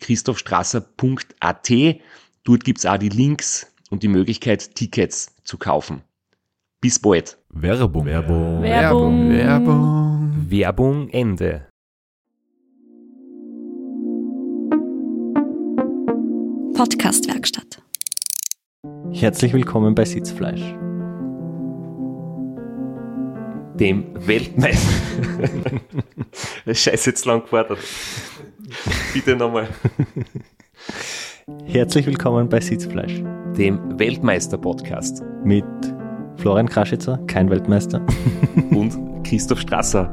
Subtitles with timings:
[0.00, 1.70] www.christophstrasser.at.
[2.44, 6.02] Dort gibt's auch die Links und die Möglichkeit, Tickets zu kaufen.
[6.80, 7.38] Bis bald.
[7.50, 8.06] Werbung.
[8.06, 8.62] Werbung.
[8.62, 9.30] Werbung.
[9.30, 10.46] Werbung.
[10.48, 11.66] Werbung Ende.
[16.74, 17.82] Podcastwerkstatt.
[19.12, 20.74] Herzlich willkommen bei Sitzfleisch.
[23.80, 24.92] Dem Weltmeister.
[26.66, 27.78] Scheiße, jetzt lang gewartet.
[29.14, 29.68] Bitte nochmal.
[31.64, 33.22] Herzlich willkommen bei Sitzfleisch
[33.56, 35.22] Dem Weltmeister-Podcast.
[35.44, 35.64] mit
[36.36, 38.04] Florian Kraschitzer, kein Weltmeister,
[38.70, 40.10] und Christoph Strasser.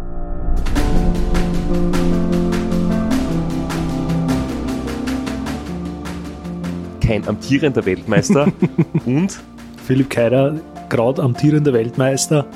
[7.05, 8.49] Kein amtierender Weltmeister
[9.05, 9.37] und
[9.85, 10.57] Philipp Keider,
[10.87, 12.47] gerade amtierender Weltmeister,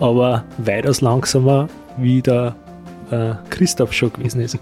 [0.00, 2.56] aber weitaus langsamer, wie der
[3.10, 4.58] äh, Christoph schon gewesen ist.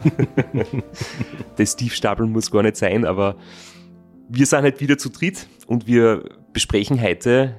[1.57, 3.37] das Tiefstapeln muss gar nicht sein, aber
[4.29, 7.57] wir sind halt wieder zu dritt und wir besprechen heute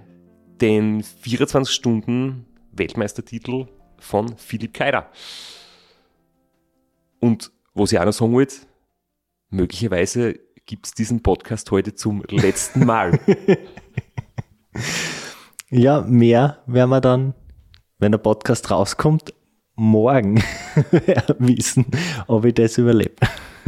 [0.62, 3.68] den 24 Stunden Weltmeistertitel
[4.00, 5.10] von Philipp Keider.
[7.20, 8.56] Und was ich auch noch sagen wollte,
[9.50, 13.20] möglicherweise gibt es diesen Podcast heute zum letzten Mal.
[15.70, 17.34] Ja, mehr werden wir dann,
[18.00, 19.34] wenn der Podcast rauskommt,
[19.76, 20.44] morgen
[21.40, 21.86] wissen,
[22.28, 23.16] ob ich das überlebe.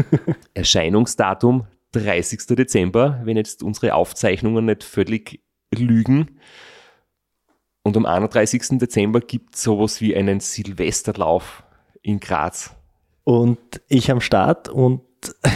[0.53, 2.45] Erscheinungsdatum 30.
[2.55, 5.41] Dezember, wenn jetzt unsere Aufzeichnungen nicht völlig
[5.75, 6.39] lügen.
[7.83, 8.79] Und am 31.
[8.79, 11.63] Dezember gibt es sowas wie einen Silvesterlauf
[12.01, 12.75] in Graz.
[13.23, 15.01] Und ich am Start und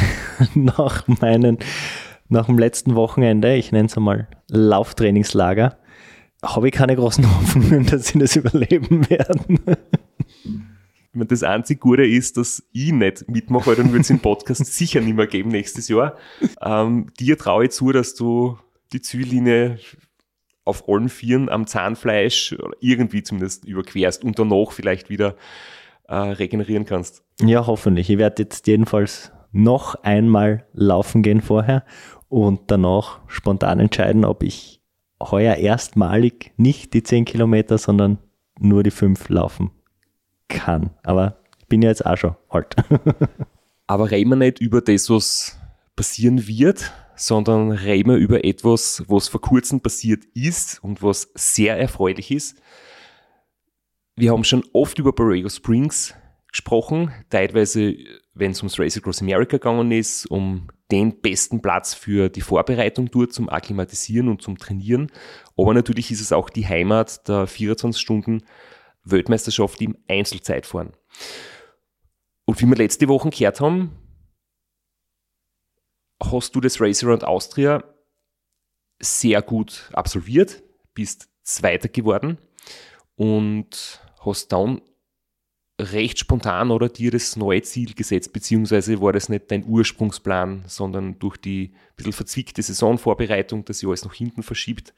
[0.56, 1.60] nach meinen,
[2.28, 5.78] nach dem letzten Wochenende, ich nenne es einmal Lauftrainingslager,
[6.44, 9.60] habe ich keine großen Hoffnungen, dass sie das überleben werden.
[10.44, 14.20] Ich meine, das einzige Gute ist, dass ich nicht mitmache, weil dann wird es den
[14.20, 16.18] Podcast sicher nicht mehr geben nächstes Jahr.
[16.62, 18.58] Ähm, dir traue ich zu, dass du
[18.94, 19.80] die Ziellinie
[20.66, 25.36] auf allen Vieren am Zahnfleisch irgendwie zumindest überquerst und danach vielleicht wieder
[26.08, 27.24] äh, regenerieren kannst.
[27.42, 28.10] Ja, hoffentlich.
[28.10, 31.84] Ich werde jetzt jedenfalls noch einmal laufen gehen vorher
[32.30, 34.83] und danach spontan entscheiden, ob ich
[35.32, 38.18] heuer erstmalig nicht die 10 Kilometer, sondern
[38.60, 39.72] nur die 5 laufen
[40.48, 40.92] kann.
[41.04, 42.76] Aber ich bin ja jetzt auch schon alt.
[43.88, 45.60] Aber reden wir nicht über das, was
[45.96, 51.78] passieren wird, sondern reden wir über etwas, was vor kurzem passiert ist und was sehr
[51.78, 52.58] erfreulich ist.
[54.16, 56.14] Wir haben schon oft über Borrego Springs
[56.48, 57.96] gesprochen, teilweise,
[58.36, 63.10] wenn es ums Race Across America gegangen ist, um den besten Platz für die Vorbereitung
[63.10, 65.12] dort zum Akklimatisieren und zum Trainieren.
[65.58, 68.44] Aber natürlich ist es auch die Heimat der 24 Stunden
[69.04, 70.94] Weltmeisterschaft im Einzelzeitfahren.
[72.46, 73.92] Und wie wir letzte Woche gehört haben,
[76.22, 77.84] hast du das Race Around Austria
[79.00, 80.62] sehr gut absolviert,
[80.94, 82.38] bist Zweiter geworden
[83.16, 84.82] und hast dann
[85.92, 91.20] recht spontan oder dir das neue Ziel gesetzt, beziehungsweise war das nicht dein Ursprungsplan, sondern
[91.20, 94.94] durch die bisschen verzwickte Saisonvorbereitung, dass sich alles nach hinten verschiebt,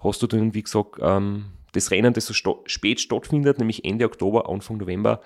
[0.00, 4.04] hast du dann, wie gesagt, ähm, das Rennen, das so sta spät stattfindet, nämlich Ende
[4.06, 5.20] Oktober, Anfang November,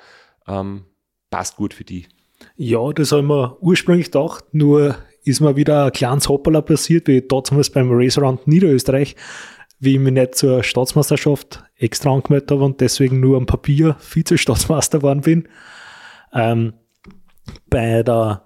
[0.47, 0.85] ähm,
[1.31, 2.07] passt gut für die.
[2.57, 7.21] Ja, das haben wir ursprünglich gedacht, nur ist mir wieder ein kleines Hoppala passiert, wie
[7.21, 9.17] damals beim Race Around Niederösterreich,
[9.81, 14.99] wie ich mich nicht zur Staatsmeisterschaft extra angemeldet habe und deswegen nur am Papier Vize-Staatsmeister
[14.99, 15.49] geworden bin.
[16.33, 16.75] Ähm,
[17.71, 18.43] bei der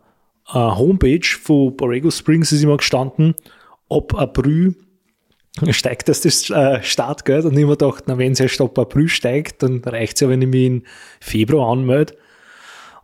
[0.48, 3.34] äh, Homepage von Borrego Springs ist immer gestanden,
[3.88, 4.74] ab April
[5.70, 9.08] steigt das das äh, Startgeld und ich mir gedacht, na, wenn es erst ab April
[9.08, 10.82] steigt, dann reicht es ja, wenn ich mich im
[11.20, 12.14] Februar anmelde.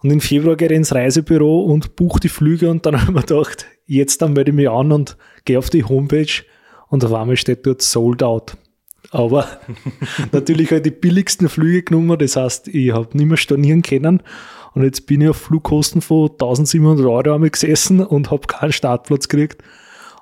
[0.03, 3.15] Und im Februar gehe ich ins Reisebüro und buche die Flüge und dann habe ich
[3.15, 6.45] mir gedacht, jetzt dann melde ich mich an und gehe auf die Homepage
[6.89, 8.57] und auf einmal steht dort Sold Out.
[9.11, 9.47] Aber
[10.33, 14.23] natürlich halt die billigsten Flüge genommen, das heißt, ich habe nicht mehr stornieren können
[14.75, 19.29] und jetzt bin ich auf Flugkosten von 1700 Euro einmal gesessen und habe keinen Startplatz
[19.29, 19.63] gekriegt.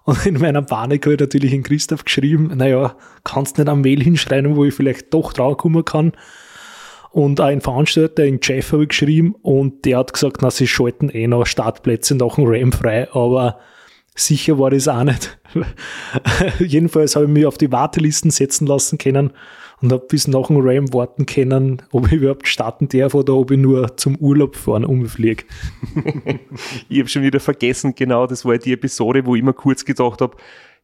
[0.05, 4.03] Und in meiner Panik habe ich natürlich in Christoph geschrieben, naja, kannst nicht eine Mail
[4.03, 6.13] hinschreiben, wo ich vielleicht doch draufkommen kann.
[7.11, 11.09] Und ein Veranstalter in Jeff habe ich geschrieben und der hat gesagt, na, sie schalten
[11.09, 13.59] eh noch Startplätze nach dem Ram frei, aber
[14.17, 15.39] sicher war das auch nicht.
[16.59, 19.31] Jedenfalls habe ich mich auf die Wartelisten setzen lassen können
[19.83, 23.51] und habe bis nach dem Ram warten können, ob ich überhaupt starten darf oder ob
[23.51, 25.45] ich nur zum Urlaub fahren umfliege.
[26.89, 30.21] ich habe schon wieder vergessen, genau, das war die Episode, wo ich immer kurz gedacht
[30.21, 30.37] habe,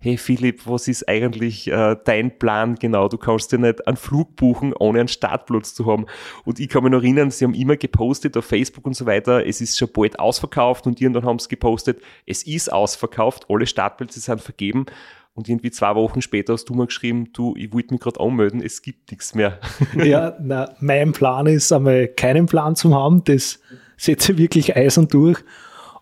[0.03, 3.09] hey Philipp, was ist eigentlich äh, dein Plan genau?
[3.09, 6.07] Du kannst dir nicht einen Flug buchen, ohne einen Startplatz zu haben.
[6.45, 9.47] Und ich kann mich noch erinnern, sie haben immer gepostet auf Facebook und so weiter,
[9.47, 14.19] es ist schon bald ausverkauft und irgendwann haben sie gepostet, es ist ausverkauft, alle Startplätze
[14.19, 14.87] sind vergeben.
[15.35, 18.61] Und irgendwie zwei Wochen später hast du mir geschrieben, du, ich wollte mich gerade anmelden,
[18.61, 19.61] es gibt nichts mehr.
[19.95, 23.61] Ja, na, mein Plan ist einmal keinen Plan zu haben, das
[23.97, 25.39] setze ich wirklich eisern durch.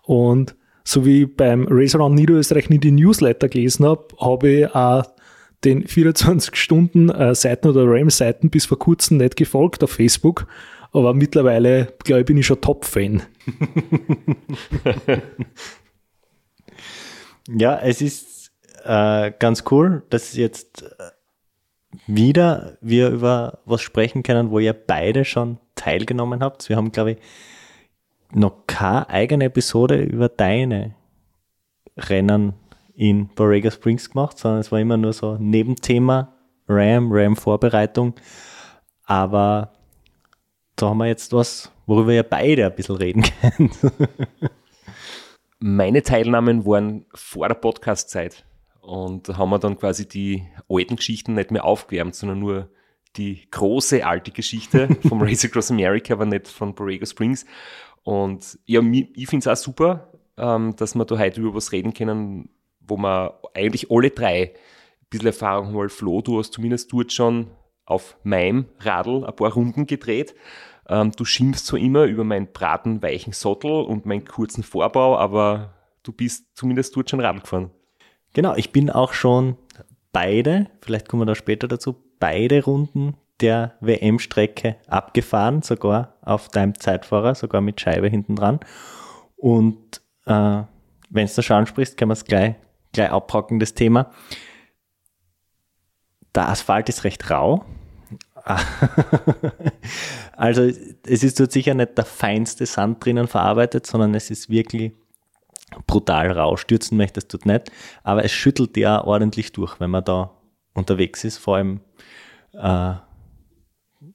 [0.01, 5.03] Und so wie beim Around Niederösterreich nicht die Newsletter gelesen habe, habe ich auch
[5.63, 10.47] den 24-Stunden-Seiten oder RAM-Seiten bis vor kurzem nicht gefolgt auf Facebook.
[10.91, 13.21] Aber mittlerweile, glaube ich, bin ich schon Top-Fan.
[17.47, 18.51] ja, es ist
[18.83, 21.11] äh, ganz cool, dass jetzt äh,
[22.07, 26.67] wieder wir über was sprechen können, wo ihr beide schon teilgenommen habt.
[26.67, 27.17] Wir haben, glaube ich,
[28.33, 30.95] noch keine eigene Episode über deine
[31.97, 32.53] Rennen
[32.95, 36.33] in Borrega Springs gemacht, sondern es war immer nur so Nebenthema,
[36.67, 38.13] RAM, RAM-Vorbereitung.
[39.03, 39.73] Aber
[40.75, 43.71] da haben wir jetzt was, worüber ihr beide ein bisschen reden können.
[45.59, 48.45] Meine Teilnahmen waren vor der Podcast-Zeit
[48.81, 52.69] und da haben wir dann quasi die alten Geschichten nicht mehr aufgewärmt, sondern nur
[53.15, 57.45] die große alte Geschichte vom Race Across America, aber nicht von Borrego Springs.
[58.03, 61.93] Und ja, ich finde es auch super, ähm, dass wir da heute über was reden
[61.93, 62.49] können,
[62.79, 67.11] wo wir eigentlich alle drei ein bisschen Erfahrung haben, weil Flo, du hast zumindest dort
[67.11, 67.47] schon
[67.85, 70.33] auf meinem Radl ein paar Runden gedreht.
[70.87, 76.11] Ähm, du schimpfst so immer über meinen bratenweichen Sattel und meinen kurzen Vorbau, aber du
[76.11, 77.71] bist zumindest dort schon Radl gefahren.
[78.33, 79.57] Genau, ich bin auch schon
[80.11, 86.79] beide, vielleicht kommen wir da später dazu, beide Runden der WM-Strecke abgefahren, sogar auf deinem
[86.79, 88.59] Zeitfahrer, sogar mit Scheibe hinten dran.
[89.37, 90.61] Und äh,
[91.09, 92.55] wenn es da schon ansprichst, können wir es gleich,
[92.93, 94.11] gleich abpacken, das Thema.
[96.33, 97.65] Der Asphalt ist recht rau.
[100.35, 104.93] also es ist dort sicher nicht der feinste Sand drinnen verarbeitet, sondern es ist wirklich
[105.85, 106.57] brutal rau.
[106.57, 107.71] Stürzen möchtest du nicht,
[108.03, 110.31] aber es schüttelt ja ordentlich durch, wenn man da
[110.73, 111.81] unterwegs ist, vor allem
[112.53, 112.93] äh,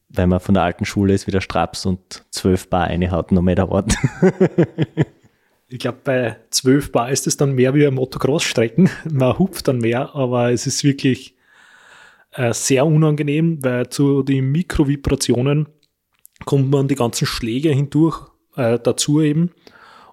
[0.08, 3.42] wenn man von der alten Schule ist, wieder Straps und 12 Bar eine haut, noch
[3.42, 3.94] mehr dauert.
[5.68, 8.88] ich glaube, bei 12 Bar ist es dann mehr wie ein Motocross-Strecken.
[9.10, 11.36] Man hupft dann mehr, aber es ist wirklich
[12.32, 15.68] äh, sehr unangenehm, weil zu den Mikrovibrationen
[16.44, 18.20] kommt man die ganzen Schläge hindurch
[18.56, 19.52] äh, dazu eben.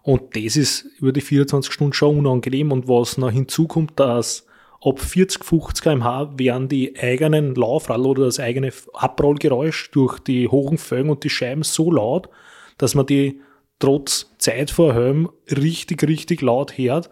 [0.04, 2.72] Und das ist über die 24 Stunden schon unangenehm.
[2.72, 4.46] Und was noch hinzukommt, dass
[4.84, 10.78] ab 40, 50 km/h werden die eigenen Laufradl oder das eigene Abrollgeräusch durch die hohen
[10.78, 12.30] Felgen und die Scheiben so laut,
[12.78, 13.40] dass man die
[13.80, 17.10] trotz Zeit vor Helm richtig, richtig laut hört.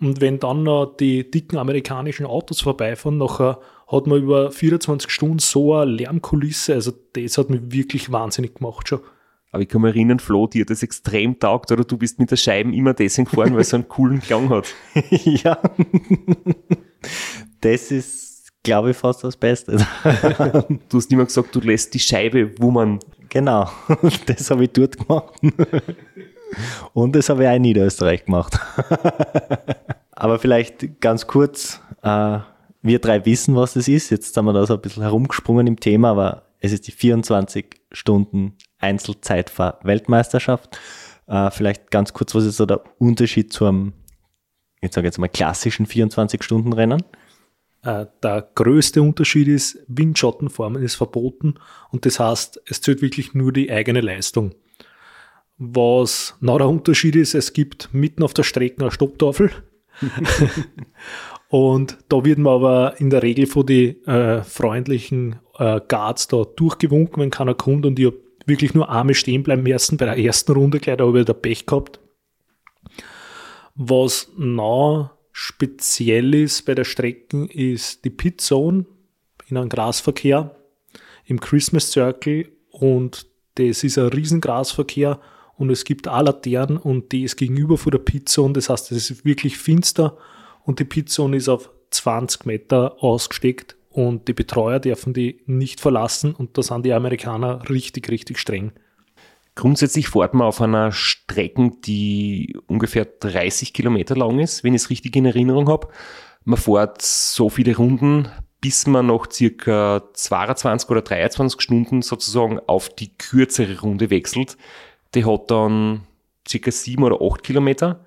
[0.00, 5.38] Und wenn dann noch die dicken amerikanischen Autos vorbeifahren, nachher hat man über 24 Stunden
[5.38, 6.74] so eine Lärmkulisse.
[6.74, 9.00] Also das hat mich wirklich wahnsinnig gemacht schon.
[9.52, 12.36] Aber ich kann mich erinnern, Flo, dir das extrem taugt, oder du bist mit der
[12.36, 14.74] Scheiben immer deswegen gefahren, weil es einen coolen Klang hat.
[15.10, 15.60] ja.
[17.60, 19.76] Das ist, glaube ich, fast das Beste.
[20.88, 23.00] du hast immer gesagt, du lässt die Scheibe wummern.
[23.28, 23.68] Genau,
[24.26, 25.34] das habe ich dort gemacht.
[26.92, 28.58] Und das habe ich auch in Niederösterreich gemacht.
[30.12, 32.38] Aber vielleicht ganz kurz, äh,
[32.82, 34.10] wir drei wissen, was das ist.
[34.10, 37.66] Jetzt haben wir da so ein bisschen herumgesprungen im Thema, aber es ist die 24
[37.92, 40.78] Stunden Einzelzeitfahr-Weltmeisterschaft.
[41.26, 43.94] Äh, vielleicht ganz kurz, was ist so der Unterschied zu einem,
[44.84, 47.02] ich sage jetzt mal, klassischen 24-Stunden-Rennen?
[47.82, 51.54] Äh, der größte Unterschied ist, Windschattenformen ist verboten
[51.90, 54.54] und das heißt, es zählt wirklich nur die eigene Leistung.
[55.58, 59.50] Was noch der Unterschied ist, es gibt mitten auf der Strecke eine Stopptafel.
[61.48, 66.42] und da wird man aber in der Regel von den äh, freundlichen äh, Guards da
[66.44, 70.18] durchgewunken, wenn keiner kommt und ich habe wirklich nur Arme stehen bleiben ersten bei der
[70.18, 72.00] ersten Runde gleich, da habe ich da Pech gehabt.
[73.74, 78.86] Was noch speziell ist bei der Strecke, ist die Pitzone
[79.48, 80.54] in einem Grasverkehr
[81.26, 82.48] im Christmas Circle.
[82.70, 83.26] Und
[83.56, 85.20] das ist ein Riesengrasverkehr.
[85.56, 89.10] Und es gibt auch Laternen und die ist gegenüber von der Pitzone, das heißt, es
[89.10, 90.18] ist wirklich finster.
[90.64, 93.76] Und die Pitzone ist auf 20 Meter ausgesteckt.
[93.90, 96.34] Und die Betreuer dürfen die nicht verlassen.
[96.34, 98.72] Und da sind die Amerikaner richtig, richtig streng.
[99.56, 104.90] Grundsätzlich fährt man auf einer Strecke, die ungefähr 30 Kilometer lang ist, wenn ich es
[104.90, 105.88] richtig in Erinnerung habe.
[106.44, 108.28] Man fährt so viele Runden,
[108.60, 114.56] bis man nach circa 22 oder 23 Stunden sozusagen auf die kürzere Runde wechselt.
[115.14, 116.06] Die hat dann
[116.48, 118.04] circa 7 oder 8 Kilometer,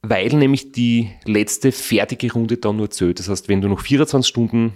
[0.00, 3.18] weil nämlich die letzte fertige Runde dann nur zählt.
[3.18, 4.74] Das heißt, wenn du noch 24 Stunden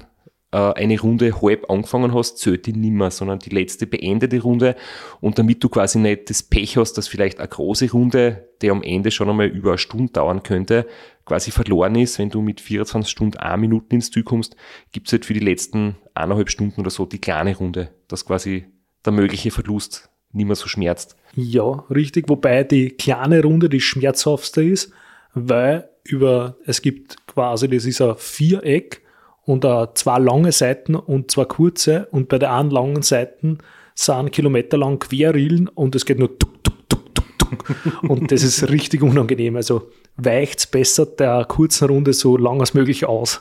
[0.57, 4.77] eine Runde halb angefangen hast, zählt die nimmer, sondern die letzte beendete Runde.
[5.21, 8.83] Und damit du quasi nicht das Pech hast, dass vielleicht eine große Runde, die am
[8.83, 10.87] Ende schon einmal über eine Stunde dauern könnte,
[11.25, 14.57] quasi verloren ist, wenn du mit 24 Stunden ein Minuten ins Ziel kommst,
[14.93, 18.67] gibt es halt für die letzten eineinhalb Stunden oder so die kleine Runde, dass quasi
[19.05, 21.17] der mögliche Verlust nicht mehr so schmerzt.
[21.35, 24.93] Ja, richtig, wobei die kleine Runde die schmerzhaftste ist,
[25.35, 29.03] weil über, es gibt quasi, das ist ein Viereck
[29.47, 33.59] und uh, zwei lange Seiten und zwei kurze und bei der einen langen Seiten
[33.95, 38.03] sind kilometerlang Querrillen und es geht nur tuk, tuk, tuk, tuk, tuk.
[38.11, 39.57] und das ist richtig unangenehm.
[39.57, 43.41] Also weicht besser der kurzen Runde so lang als möglich aus.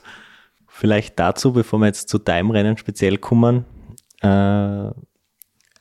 [0.68, 3.66] Vielleicht dazu, bevor wir jetzt zu deinem Rennen speziell kommen,
[4.22, 4.92] äh,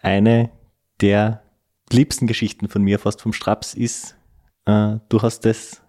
[0.01, 0.51] eine
[1.01, 1.43] der
[1.93, 4.17] liebsten Geschichten von mir fast vom Straps ist,
[4.65, 5.83] äh, du hast das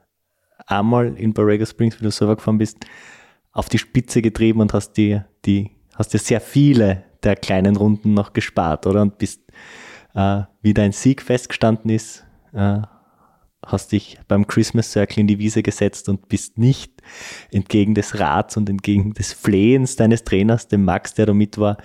[0.67, 2.85] einmal in Borrego Springs, wie du selber gefahren bist,
[3.55, 8.13] auf die Spitze getrieben und hast dir die, hast dir sehr viele der kleinen Runden
[8.13, 9.01] noch gespart, oder?
[9.01, 9.41] Und bist,
[10.13, 12.81] äh, wie dein Sieg festgestanden ist, äh,
[13.65, 17.01] hast dich beim Christmas Circle in die Wiese gesetzt und bist nicht
[17.49, 21.77] entgegen des Rats und entgegen des Flehens deines Trainers, dem Max, der da mit war,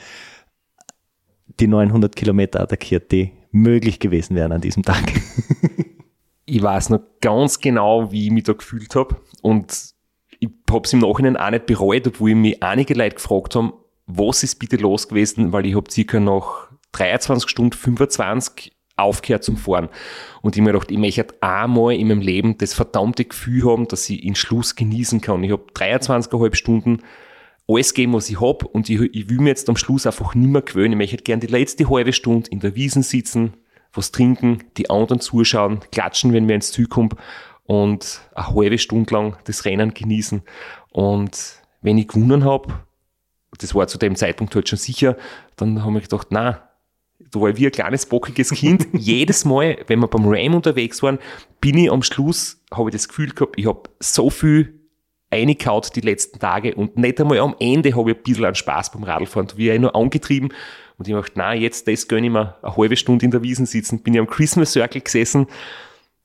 [1.60, 5.04] die 900 Kilometer attackiert, die möglich gewesen wären an diesem Tag.
[6.44, 9.94] ich weiß noch ganz genau, wie ich mich da gefühlt habe und
[10.40, 13.74] ich habe es im Nachhinein auch nicht bereut, obwohl mich einige Leute gefragt haben,
[14.06, 19.56] was ist bitte los gewesen, weil ich habe circa nach 23 Stunden 25 aufgehört zum
[19.56, 19.88] Fahren.
[20.42, 24.08] Und ich mir gedacht, ich möchte einmal in meinem Leben das verdammte Gefühl haben, dass
[24.10, 25.44] ich den Schluss genießen kann.
[25.44, 27.02] Ich habe 23,5 Stunden
[27.68, 30.50] alles geben, was ich habe und ich, ich will mir jetzt am Schluss einfach nicht
[30.50, 30.92] mehr gewöhnen.
[30.92, 33.54] Ich möchte gerne die letzte halbe Stunde in der Wiesen sitzen,
[33.92, 37.10] was trinken, die anderen zuschauen, klatschen, wenn wir ins Ziel kommen
[37.70, 40.42] und eine halbe Stunde lang das Rennen genießen.
[40.90, 42.80] Und wenn ich gewonnen habe,
[43.58, 45.16] das war zu dem Zeitpunkt halt schon sicher,
[45.54, 46.68] dann haben wir gedacht, na,
[47.20, 48.88] da war ich wie ein kleines bockiges Kind.
[48.92, 51.20] Jedes Mal, wenn wir beim Ram unterwegs waren,
[51.60, 54.80] bin ich am Schluss, habe ich das Gefühl gehabt, ich habe so viel
[55.30, 58.90] eingekaut die letzten Tage und nicht einmal am Ende habe ich ein bisschen an Spaß
[58.90, 59.46] beim Radlfahren.
[59.46, 60.52] Da bin ich nur angetrieben
[60.98, 63.64] und ich dachte, na jetzt das gönne ich mir eine halbe Stunde in der Wiesen
[63.64, 64.02] sitzen.
[64.02, 65.46] Bin ich am Christmas Circle gesessen,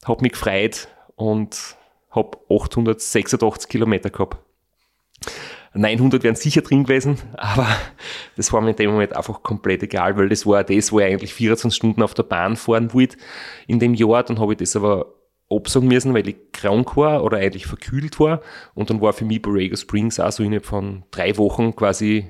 [0.06, 1.76] habe mich gefreut und
[2.12, 4.38] habe 886 Kilometer gehabt.
[5.74, 7.68] 900 wären sicher drin gewesen, aber
[8.38, 11.06] das war mir in dem Moment einfach komplett egal, weil das war das, wo ich
[11.06, 13.18] eigentlich 24 Stunden auf der Bahn fahren wollte
[13.68, 14.24] in dem Jahr.
[14.24, 15.14] Dann habe ich das aber
[15.50, 18.42] absagen müssen, weil ich krank war oder eigentlich verkühlt war.
[18.74, 22.30] Und dann war für mich Borrego Springs auch so innerhalb von drei Wochen quasi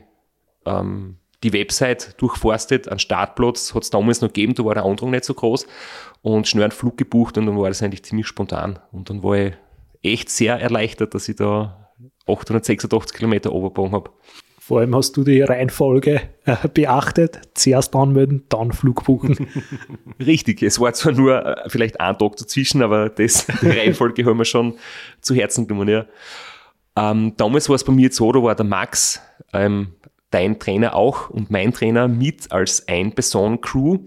[0.65, 5.11] ähm, die Website durchforstet, einen Startplatz hat es damals noch gegeben, da war der Andrang
[5.11, 5.67] nicht so groß
[6.23, 8.79] und schnell einen Flug gebucht und dann war das eigentlich ziemlich spontan.
[8.91, 9.53] Und dann war ich
[10.01, 11.91] echt sehr erleichtert, dass ich da
[12.27, 14.09] 886 Kilometer Oberbogen habe.
[14.59, 17.39] Vor allem hast du die Reihenfolge äh, beachtet.
[17.53, 19.47] Zuerst anmelden, dann Flug buchen.
[20.19, 24.39] Richtig, es war zwar nur äh, vielleicht ein Tag dazwischen, aber das, die Reihenfolge haben
[24.39, 24.73] wir schon
[25.21, 25.89] zu Herzen genommen.
[25.89, 26.05] Ja.
[26.95, 29.21] Ähm, damals war es bei mir jetzt so, da war der Max,
[29.53, 29.89] ähm,
[30.35, 33.99] dein Trainer auch und mein Trainer mit als Ein-Person-Crew.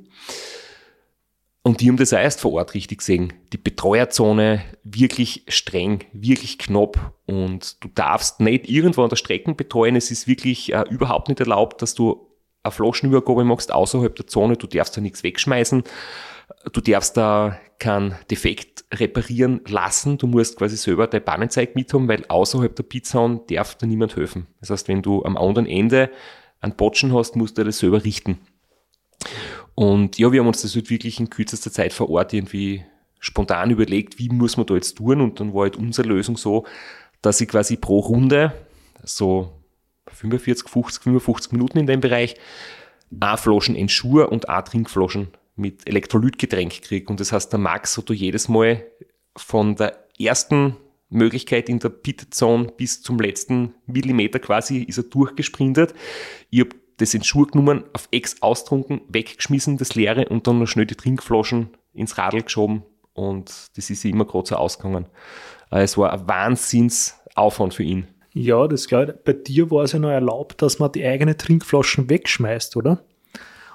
[1.62, 3.32] Und die haben das erst vor Ort richtig gesehen.
[3.52, 7.14] Die Betreuerzone wirklich streng, wirklich knapp.
[7.26, 9.96] Und du darfst nicht irgendwo an der Strecke betreuen.
[9.96, 12.28] Es ist wirklich äh, überhaupt nicht erlaubt, dass du
[12.62, 14.56] eine Flaschenübergabe machst außerhalb der Zone.
[14.56, 15.82] Du darfst da nichts wegschmeißen.
[16.72, 20.18] Du darfst da keinen Defekt reparieren lassen.
[20.18, 24.46] Du musst quasi selber dein Bannenzeig mithaben, weil außerhalb der Pizza darf dir niemand helfen.
[24.60, 26.10] Das heißt, wenn du am anderen Ende
[26.60, 28.38] einen Botschen hast, musst du das selber richten.
[29.74, 32.84] Und ja, wir haben uns das halt wirklich in kürzester Zeit vor Ort irgendwie
[33.20, 35.20] spontan überlegt, wie muss man da jetzt tun?
[35.20, 36.66] Und dann war halt unsere Lösung so,
[37.22, 38.52] dass ich quasi pro Runde
[39.04, 39.52] so
[40.08, 42.36] 45, 50, 55 Minuten in dem Bereich
[43.20, 45.28] A-Flaschen Ensure und A-Trinkflaschen
[45.58, 47.08] mit Elektrolytgetränk kriege.
[47.08, 48.84] Und das heißt, der Max hat da jedes Mal
[49.36, 50.76] von der ersten
[51.10, 55.94] Möglichkeit in der Pit-Zone bis zum letzten Millimeter quasi ist er durchgesprintet.
[56.50, 60.66] Ich habe das in Schuhe genommen, auf Ex austrunken, weggeschmissen, das Leere und dann noch
[60.66, 62.82] schnell die Trinkflaschen ins Radl geschoben
[63.14, 65.06] und das ist immer gerade so ausgegangen.
[65.70, 68.08] Äh, es war ein Wahnsinnsaufwand für ihn.
[68.32, 69.24] Ja, das glaube ich.
[69.24, 73.04] Bei dir war es ja noch erlaubt, dass man die eigenen Trinkflaschen wegschmeißt, oder?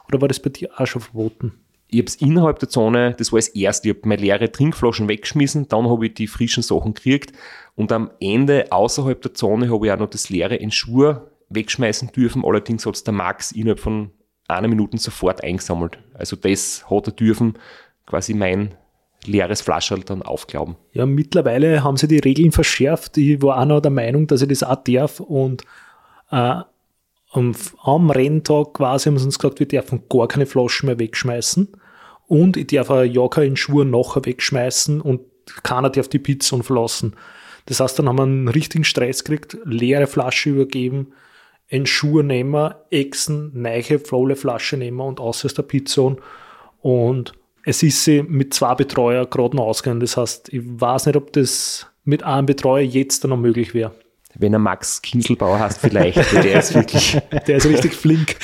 [0.07, 1.62] Oder war das bei dir auch schon verboten?
[1.93, 5.07] Ich habe es innerhalb der Zone, das war das erste, ich habe meine leere Trinkflaschen
[5.07, 7.33] weggeschmissen, dann habe ich die frischen Sachen gekriegt
[7.75, 12.11] und am Ende außerhalb der Zone habe ich auch noch das leere in Schuhe wegschmeißen
[12.11, 12.43] dürfen.
[12.43, 14.09] Allerdings hat es der Max innerhalb von
[14.47, 15.99] einer Minute sofort eingesammelt.
[16.15, 17.59] Also das hat er dürfen,
[18.07, 18.73] quasi mein
[19.25, 20.75] leeres Flascherl dann aufglauben.
[20.93, 23.19] Ja, mittlerweile haben sie die Regeln verschärft.
[23.19, 25.63] Ich war auch noch der Meinung, dass ich das auch darf und
[26.31, 26.55] äh,
[27.33, 31.67] am, am Renntag quasi haben sie uns gesagt, wir dürfen gar keine Flaschen mehr wegschmeißen
[32.27, 35.21] und ich darf ja keine Schuhe nachher wegschmeißen und
[35.63, 37.15] keiner darf die Pizza verlassen.
[37.65, 41.13] Das heißt, dann haben wir einen richtigen Stress gekriegt, leere Flasche übergeben,
[41.71, 46.15] einen Schuh nehmen, Echsen, neue volle Flasche nehmen und aus aus der Pizza
[46.81, 47.33] und
[47.65, 50.01] es ist sie mit zwei Betreuer gerade noch ausgegangen.
[50.01, 53.93] Das heißt, ich weiß nicht, ob das mit einem Betreuer jetzt noch möglich wäre.
[54.35, 56.17] Wenn er Max Kinselbauer hast, vielleicht.
[56.33, 57.17] der ist wirklich.
[57.47, 58.37] Der ist richtig flink.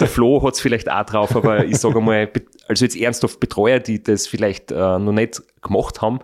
[0.00, 2.30] Der Flo hat es vielleicht auch drauf, aber ich sage mal,
[2.68, 6.20] also jetzt ernsthaft Betreuer, die das vielleicht äh, noch nicht gemacht haben,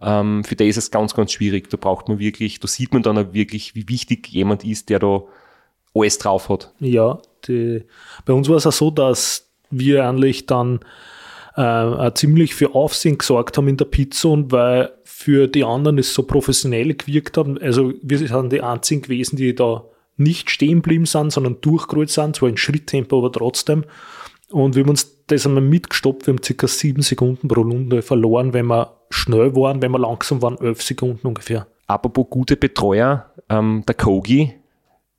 [0.00, 1.70] ähm, für die ist es ganz, ganz schwierig.
[1.70, 4.98] Da braucht man wirklich, da sieht man dann auch wirklich, wie wichtig jemand ist, der
[4.98, 5.22] da
[5.94, 6.72] alles drauf hat.
[6.80, 7.84] Ja, die,
[8.24, 10.80] bei uns war es auch so, dass wir eigentlich dann
[11.56, 16.24] äh, ziemlich für Aufsehen gesorgt haben in der Pizza weil für die anderen es so
[16.24, 17.58] professionell gewirkt haben.
[17.60, 19.84] Also wir sind die einzigen gewesen, die da
[20.16, 23.84] nicht stehen geblieben sind, sondern durchgerollt sind, zwar in Schritttempo, aber trotzdem.
[24.50, 28.52] Und wir haben uns das einmal mitgestoppt, wir haben circa sieben Sekunden pro Runde verloren,
[28.52, 31.66] wenn wir schnell waren, wenn wir langsam waren, elf Sekunden ungefähr.
[31.86, 34.54] Apropos gute Betreuer, ähm, der Kogi,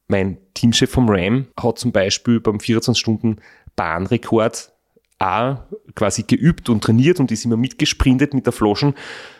[0.07, 3.37] mein Teamchef vom RAM, hat zum Beispiel beim 24 Stunden
[3.75, 4.71] Bahnrekord
[5.19, 5.57] auch
[5.95, 8.95] quasi geübt und trainiert und ist immer mitgesprintet mit der Flaschen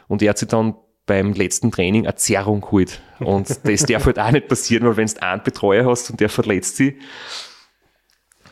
[0.08, 3.02] und er hat sich dann beim letzten Training eine Zerrung geholt.
[3.20, 6.30] Und das darf halt auch nicht passieren, weil wenn du einen Betreuer hast und der
[6.30, 6.96] verletzt sich,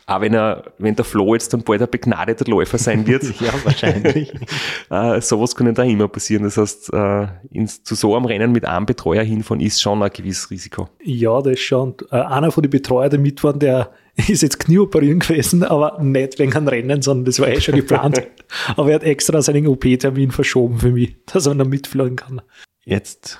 [0.06, 3.24] auch wenn er, wenn der Flo jetzt dann bald ein begnadeter Läufer sein wird.
[3.40, 4.34] ja, wahrscheinlich.
[4.90, 6.44] äh, sowas kann da immer passieren.
[6.44, 10.12] Das heißt, äh, ins, zu so einem Rennen mit einem Betreuer hinfahren ist schon ein
[10.12, 10.90] gewisses Risiko.
[11.02, 11.96] Ja, das schon.
[12.12, 13.92] Äh, einer von den Betreuern, der mit waren, der
[14.28, 18.22] ist jetzt Knieoperieren gewesen, aber nicht wegen einem Rennen, sondern das war eh schon geplant.
[18.76, 22.42] aber er hat extra seinen OP-Termin verschoben für mich, dass er noch mitfliegen kann.
[22.84, 23.40] Jetzt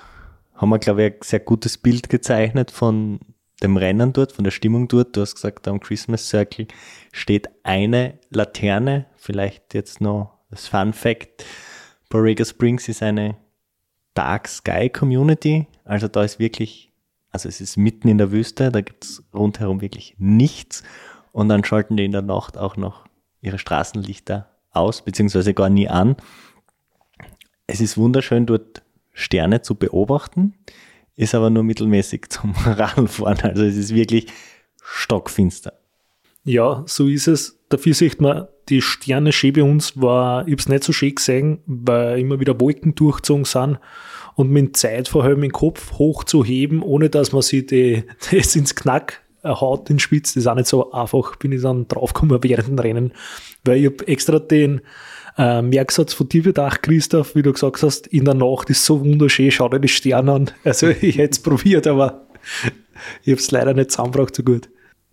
[0.56, 3.20] haben wir, glaube ich, ein sehr gutes Bild gezeichnet von
[3.62, 5.16] dem Rennen dort, von der Stimmung dort.
[5.16, 6.68] Du hast gesagt, am Christmas Circle
[7.12, 9.06] steht eine Laterne.
[9.16, 11.46] Vielleicht jetzt noch das Fun Fact.
[12.10, 13.38] Borrega Springs ist eine
[14.14, 15.68] Dark Sky Community.
[15.84, 16.93] Also da ist wirklich,
[17.34, 20.84] also es ist mitten in der Wüste, da gibt es rundherum wirklich nichts.
[21.34, 23.06] Und dann schalten die in der Nacht auch noch
[23.42, 26.16] ihre Straßenlichter aus, beziehungsweise gar nie an.
[27.68, 30.54] Es ist wunderschön, dort Sterne zu beobachten
[31.16, 33.42] ist aber nur mittelmäßig zum Radfahren.
[33.42, 34.28] Also es ist wirklich
[34.84, 35.74] stockfinster.
[36.44, 37.60] Ja, so ist es.
[37.70, 41.16] Dafür sieht man, die Sterne schön bei uns war, ich habe es nicht so schön
[41.16, 43.80] gesehen, weil immer wieder Wolken durchgezogen sind
[44.36, 49.90] und mit Zeitverhalten den Kopf hochzuheben, ohne dass man sich die, das ins Knack haut,
[49.90, 53.14] den Spitz, das ist auch nicht so einfach, bin ich dann draufgekommen während dem Rennen,
[53.66, 54.82] weil ich habe extra den
[55.38, 59.04] äh, Merksatz von dir bedacht, Christoph, wie du gesagt hast, in der Nacht ist so
[59.04, 60.52] wunderschön, schau dir die Sterne an.
[60.64, 62.28] Also ich hätte es probiert, aber
[63.24, 64.70] ich habe es leider nicht zusammengebracht so gut.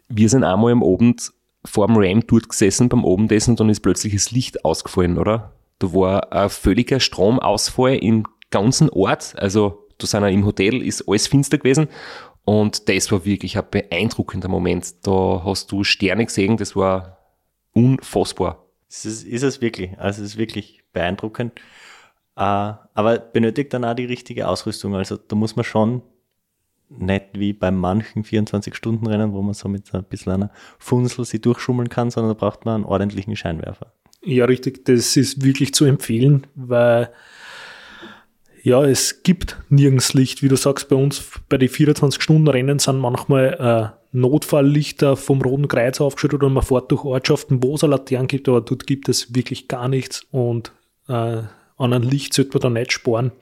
[0.09, 1.33] Wir sind einmal am Abend
[1.64, 5.52] vor dem Ram dort gesessen beim Abendessen und dann ist plötzlich das Licht ausgefallen, oder?
[5.78, 9.34] Da war ein völliger Stromausfall im ganzen Ort.
[9.36, 11.88] Also da sind wir im Hotel, ist alles finster gewesen.
[12.44, 15.06] Und das war wirklich ein beeindruckender Moment.
[15.06, 17.18] Da hast du Sterne gesehen, das war
[17.72, 18.66] unfassbar.
[18.88, 19.98] Ist es, ist es wirklich.
[19.98, 21.52] Also es ist wirklich beeindruckend.
[22.36, 24.94] Äh, aber benötigt dann auch die richtige Ausrüstung.
[24.94, 26.02] Also da muss man schon
[26.88, 31.88] nicht wie bei manchen 24-Stunden-Rennen, wo man so mit ein bisschen einer Funsel sie durchschummeln
[31.88, 33.92] kann, sondern da braucht man einen ordentlichen Scheinwerfer.
[34.22, 34.84] Ja, richtig.
[34.84, 37.12] Das ist wirklich zu empfehlen, weil
[38.62, 40.42] ja, es gibt nirgends Licht.
[40.42, 46.01] Wie du sagst, bei uns bei den 24-Stunden-Rennen sind manchmal äh, Notfalllichter vom Roten Kreuz
[46.01, 49.35] aufgeschüttet oder man fährt durch Ortschaften, wo es eine Laterne gibt, aber dort gibt es
[49.35, 50.73] wirklich gar nichts und
[51.09, 53.33] äh, an einem Licht sollte man da nicht sparen.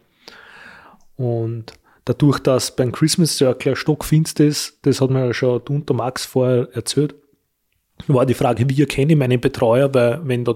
[1.16, 1.72] Und
[2.04, 6.68] dadurch, dass beim Christmas Circle stockfinster ist, das hat mir ja schon unter Max vorher
[6.72, 7.14] erzählt,
[8.06, 10.54] war die Frage, wie erkenne ich meinen Betreuer, weil wenn da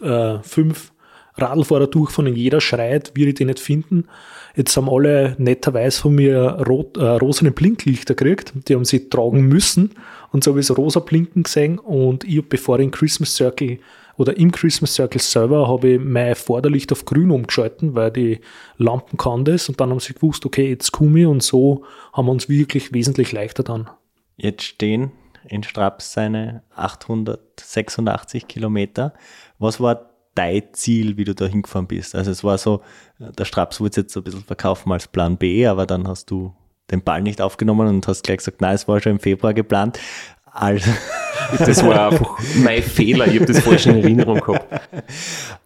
[0.00, 0.91] äh, fünf
[1.34, 4.08] Radlfahrer durchfahren und jeder schreit, wir die nicht finden.
[4.54, 8.52] Jetzt haben alle netterweise von mir rot, äh, rosane Blinklichter gekriegt.
[8.68, 9.92] Die haben sie tragen müssen.
[10.30, 11.78] Und so habe ich so rosa Blinken gesehen.
[11.78, 13.78] Und ich, bevor ich in Christmas Circle
[14.16, 18.40] oder im Christmas Circle selber habe ich mein Vorderlicht auf grün umgeschalten, weil die
[18.76, 19.70] Lampen kann das.
[19.70, 21.26] Und dann haben sie gewusst, okay, jetzt komme ich.
[21.26, 23.88] Und so haben wir uns wirklich wesentlich leichter dann.
[24.36, 25.12] Jetzt stehen
[25.48, 29.14] in Straps seine 886 Kilometer.
[29.58, 32.14] Was war dein Ziel, wie du da hingefahren bist?
[32.14, 32.82] Also es war so,
[33.18, 36.54] der Straps wurde jetzt so ein bisschen verkaufen als Plan B, aber dann hast du
[36.90, 39.98] den Ball nicht aufgenommen und hast gleich gesagt, nein, es war schon im Februar geplant.
[40.44, 40.90] Also,
[41.58, 44.88] Das war einfach mein Fehler, ich habe das falsch in Erinnerung gehabt.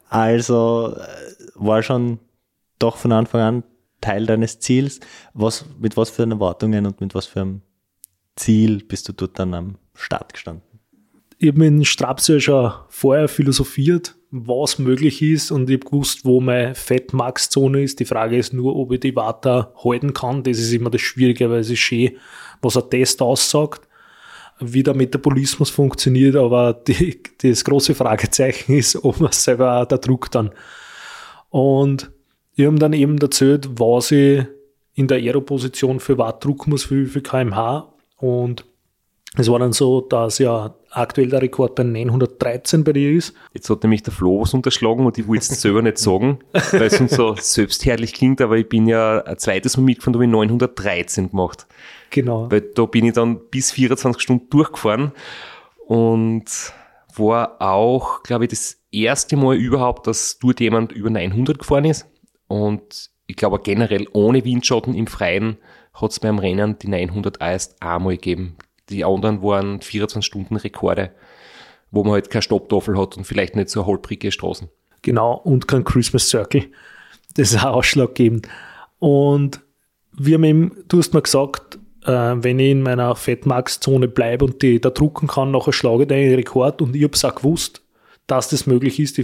[0.08, 1.06] also äh,
[1.54, 2.18] war schon
[2.78, 3.64] doch von Anfang an
[4.00, 5.00] Teil deines Ziels.
[5.32, 7.62] Was, mit was für Erwartungen und mit was für einem
[8.36, 10.76] Ziel bist du dort dann am Start gestanden?
[11.38, 16.24] ich habe mit Straps ja schon vorher philosophiert, was möglich ist und ich habe gewusst,
[16.24, 18.00] wo meine Fettmax-Zone ist.
[18.00, 20.42] Die Frage ist nur, ob ich die Water halten kann.
[20.42, 22.16] Das ist immer das Schwierige, weil es ist schön,
[22.60, 23.86] was ein Test aussagt,
[24.60, 29.98] wie der Metabolismus funktioniert, aber die, das große Fragezeichen ist, ob man selber auch der
[29.98, 30.50] Druck dann.
[31.50, 32.10] Und
[32.54, 34.44] ich habe dann eben erzählt, was ich
[34.94, 38.64] in der Aero-Position für Watt drucken muss, für wie viel kmh und
[39.38, 43.34] es war dann so, dass ja aktuell der Rekord bei 913 bei dir ist.
[43.52, 46.38] Jetzt hat nämlich der Flo was unterschlagen und ich will es selber nicht sagen,
[46.72, 50.18] weil es uns so selbstherrlich klingt, aber ich bin ja ein zweites Mal mitgefahren, da
[50.18, 51.66] habe ich 913 gemacht.
[52.10, 52.50] Genau.
[52.50, 55.12] Weil da bin ich dann bis 24 Stunden durchgefahren
[55.86, 56.72] und
[57.16, 62.06] war auch, glaube ich, das erste Mal überhaupt, dass dort jemand über 900 gefahren ist.
[62.48, 65.58] Und ich glaube generell ohne Windschatten im Freien
[65.94, 68.56] hat es beim Rennen die 900 auch erst einmal gegeben.
[68.88, 71.10] Die anderen waren 24-Stunden-Rekorde,
[71.90, 74.68] wo man halt keine Stopptafel hat und vielleicht nicht so holprige Straßen.
[75.02, 76.64] Genau, und kein Christmas Circle.
[77.34, 78.48] Das ist auch ausschlaggebend.
[78.98, 79.60] Und
[80.16, 84.62] wir haben eben, du hast mir gesagt, äh, wenn ich in meiner Fettmax-Zone bleibe und
[84.62, 87.82] die da drucken kann, nachher schlage ich den Rekord und ich habe es auch gewusst,
[88.26, 89.20] dass das möglich ist.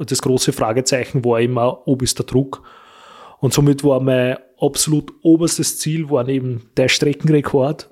[0.00, 2.62] Das große Fragezeichen war immer, ob ist der Druck.
[3.40, 7.90] Und somit war mein absolut oberstes Ziel war eben der Streckenrekord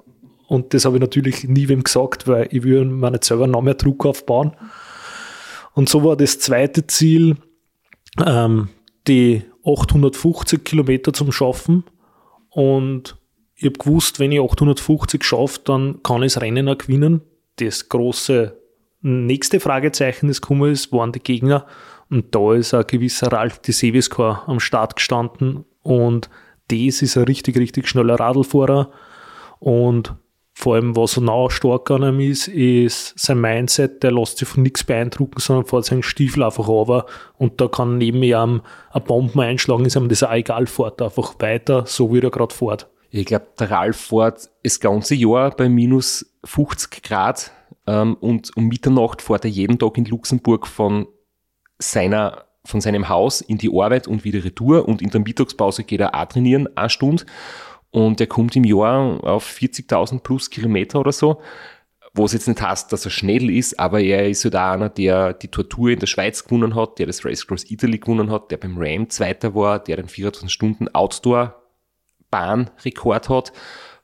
[0.53, 3.62] und das habe ich natürlich nie wem gesagt, weil ich will mir nicht selber noch
[3.62, 4.53] mehr Druck aufbauen.
[5.73, 7.37] Und so war das zweite Ziel,
[8.23, 8.69] ähm,
[9.09, 11.85] die 850 Kilometer zum Schaffen.
[12.51, 13.17] Und
[13.55, 17.23] ich habe gewusst, wenn ich 850 schaffe, dann kann ich das Rennen auch gewinnen.
[17.57, 18.55] Das große
[19.01, 21.65] nächste Fragezeichen, das gekommen ist, waren die Gegner.
[22.11, 25.65] Und da ist ein gewisser Ralf de Seviscar am Start gestanden.
[25.81, 26.29] Und
[26.69, 28.91] das ist ein richtig, richtig schneller Radlfahrer.
[29.59, 30.15] Und
[30.55, 34.47] vor allem, was so nah stark an ihm ist, ist sein Mindset, der lässt sich
[34.47, 37.07] von nichts beeindrucken, sondern fährt seinen Stiefel einfach runter.
[37.38, 38.61] Und da kann neben ihm
[38.91, 42.55] eine Bomben einschlagen, ist ihm das auch egal, fährt einfach weiter, so wie er gerade
[42.55, 42.88] fährt.
[43.11, 47.51] Ich glaube, der Ralf fährt das ganze Jahr bei minus 50 Grad
[47.87, 51.07] ähm, und um Mitternacht fährt er jeden Tag in Luxemburg von
[51.79, 54.87] seiner von seinem Haus in die Arbeit und wieder retour.
[54.88, 57.25] Und in der Mittagspause geht er auch trainieren, eine Stunde
[57.93, 61.41] und er kommt im Jahr auf 40.000 plus Kilometer oder so,
[62.15, 65.33] was jetzt nicht heißt, dass er schnell ist, aber er ist halt auch einer, der
[65.35, 68.57] die Tortur in der Schweiz gewonnen hat, der das Race Cross Italy gewonnen hat, der
[68.57, 71.63] beim Ram Zweiter war, der den 24 Stunden Outdoor
[72.31, 73.53] Bahnrekord hat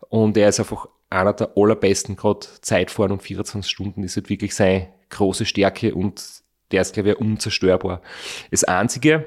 [0.08, 4.54] und er ist einfach einer der allerbesten gerade Zeitfahren und 24 Stunden ist halt wirklich
[4.54, 6.22] seine große Stärke und
[6.70, 8.02] der ist, glaube ich, unzerstörbar.
[8.50, 9.24] Das Einzige,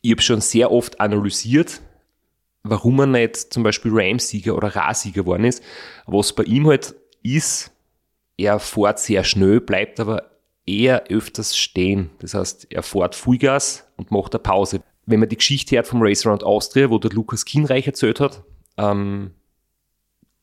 [0.00, 1.80] ich habe schon sehr oft analysiert,
[2.64, 5.62] warum er nicht zum Beispiel Rams-Sieger oder Ra-Sieger geworden ist.
[6.06, 7.70] Was bei ihm halt ist,
[8.36, 10.30] er fährt sehr schnell, bleibt aber
[10.66, 12.10] eher öfters stehen.
[12.20, 14.82] Das heißt, er fährt Vollgas und macht eine Pause.
[15.06, 18.42] Wenn man die Geschichte hört vom Race Around Austria, wo der Lukas Kienreich erzählt hat,
[18.78, 19.32] ähm,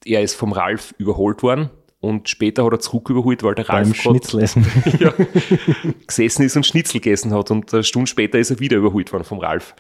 [0.06, 3.86] er ist vom Ralf überholt worden und später hat er zurück überholt, weil der Beim
[3.88, 4.66] Ralf grad- Schnitzel essen.
[5.00, 5.14] ja,
[6.08, 9.24] gesessen ist und Schnitzel gegessen hat und eine Stunde später ist er wieder überholt worden
[9.24, 9.76] vom Ralf.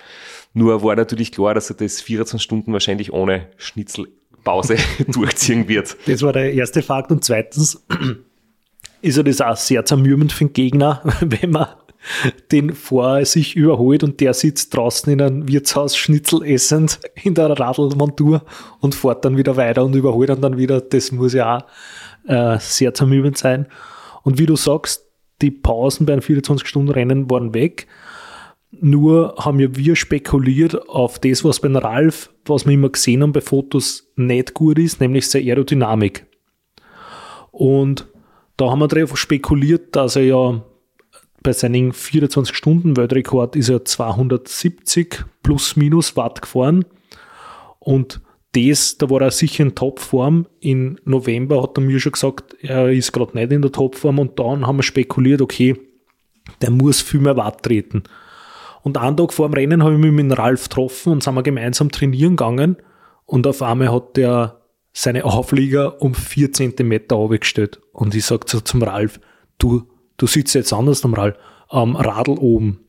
[0.54, 5.98] Nur war natürlich klar, dass er das 24 Stunden wahrscheinlich ohne Schnitzelpause durchziehen wird.
[6.08, 7.12] Das war der erste Fakt.
[7.12, 7.84] Und zweitens
[9.02, 11.68] ist ja das auch sehr zermürbend für den Gegner, wenn man
[12.52, 17.52] den vor sich überholt und der sitzt draußen in einem Wirtshaus Schnitzel essend in der
[17.52, 18.44] Radlmontur
[18.80, 20.82] und fährt dann wieder weiter und überholt ihn dann wieder.
[20.82, 23.68] Das muss ja auch äh, sehr zermürbend sein.
[24.24, 25.06] Und wie du sagst,
[25.42, 27.88] die Pausen beim 24-Stunden-Rennen waren weg.
[28.72, 33.34] Nur haben ja wir spekuliert auf das, was beim Ralf, was wir immer gesehen haben
[33.34, 36.26] bei Fotos, nicht gut ist, nämlich seine Aerodynamik.
[37.52, 38.08] Und
[38.56, 40.64] da haben wir drauf spekuliert, dass er ja
[41.44, 46.86] bei seinem 24-Stunden-Weltrekord ist er 270 plus minus Watt gefahren.
[47.80, 48.22] Und
[48.54, 50.46] das, da war er sicher in Topform.
[50.60, 54.20] Im November hat er mir schon gesagt, er ist gerade nicht in der Topform.
[54.20, 55.76] Und dann haben wir spekuliert, okay,
[56.62, 58.04] der muss viel mehr Watt treten.
[58.84, 61.44] Und einen Tag vor dem Rennen habe ich mich mit Ralf getroffen und sind wir
[61.44, 62.78] gemeinsam trainieren gegangen.
[63.26, 64.62] Und auf einmal hat der
[64.94, 67.80] seine Auflieger um vier Zentimeter aufgestellt.
[67.94, 69.20] Und ich sage so zum Ralf,
[69.58, 69.84] du,
[70.18, 71.36] du sitzt jetzt anders am, Ralf,
[71.70, 72.82] am Radl oben.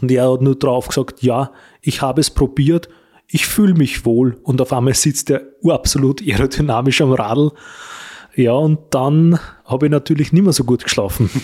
[0.00, 2.88] Und er hat nur drauf gesagt, ja, ich habe es probiert,
[3.26, 4.38] ich fühle mich wohl.
[4.42, 7.52] Und auf einmal sitzt er absolut aerodynamisch am Radl.
[8.34, 11.30] Ja, und dann habe ich natürlich nicht mehr so gut geschlafen.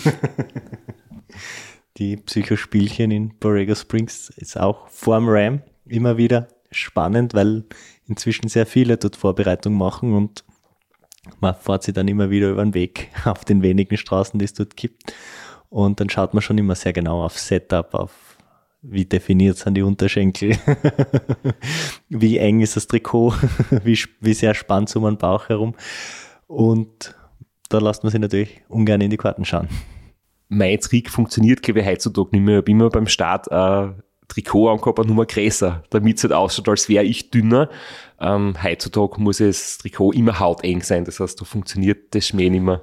[1.98, 7.64] Die Psychospielchen in Borrego Springs ist auch vorm Ram immer wieder spannend, weil
[8.06, 10.44] inzwischen sehr viele dort Vorbereitung machen und
[11.40, 14.54] man fährt sie dann immer wieder über den Weg auf den wenigen Straßen, die es
[14.54, 15.12] dort gibt.
[15.68, 18.32] Und dann schaut man schon immer sehr genau auf Setup, auf
[18.82, 20.58] wie definiert sind die Unterschenkel,
[22.08, 23.34] wie eng ist das Trikot,
[23.84, 25.74] wie, wie sehr spannt es um den Bauch herum.
[26.48, 27.14] Und
[27.68, 29.68] da lässt man sich natürlich ungern in die Karten schauen.
[30.54, 32.56] Mein Trick funktioniert, glaube ich, heutzutage nicht mehr.
[32.56, 33.88] Ich habe immer beim Start äh,
[34.28, 37.70] Trikot angehabt, eine Nummer größer, damit es halt ausschaut, als wäre ich dünner.
[38.20, 42.62] Ähm, heutzutage muss das Trikot immer hauteng sein, das heißt, da funktioniert das Schmäh nicht
[42.62, 42.82] mehr.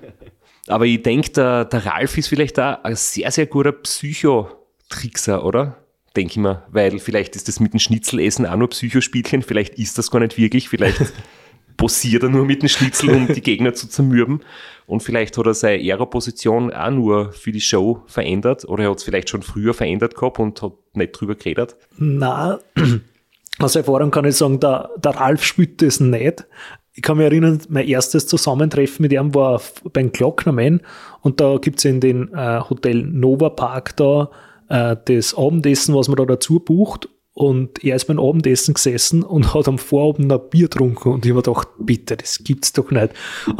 [0.66, 5.76] Aber ich denke, der, der Ralf ist vielleicht auch ein sehr, sehr guter Psycho-Trickser, oder?
[6.16, 9.96] Denke ich mir, weil vielleicht ist das mit dem Schnitzelessen auch nur Psychospielchen, vielleicht ist
[9.96, 11.12] das gar nicht wirklich, vielleicht
[11.76, 14.40] posiert er nur mit dem Schnitzel, um die Gegner zu zermürben.
[14.86, 18.98] Und vielleicht hat er seine Aero-Position auch nur für die Show verändert oder er hat
[18.98, 21.76] es vielleicht schon früher verändert gehabt und hat nicht drüber geredet.
[21.98, 22.60] Na,
[23.58, 26.46] aus Erfahrung kann ich sagen, der, der Ralf spielt das nicht.
[26.94, 29.60] Ich kann mich erinnern, mein erstes Zusammentreffen mit ihm war
[29.92, 30.80] beim Glocknerman
[31.20, 34.30] und da gibt es in den äh, Hotel Nova Park da
[34.68, 39.52] äh, das Abendessen, was man da dazu bucht und er ist beim Abendessen gesessen und
[39.54, 41.12] hat am Vorabend ein Bier getrunken.
[41.12, 43.10] Und ich habe gedacht, bitte, das gibt's doch nicht.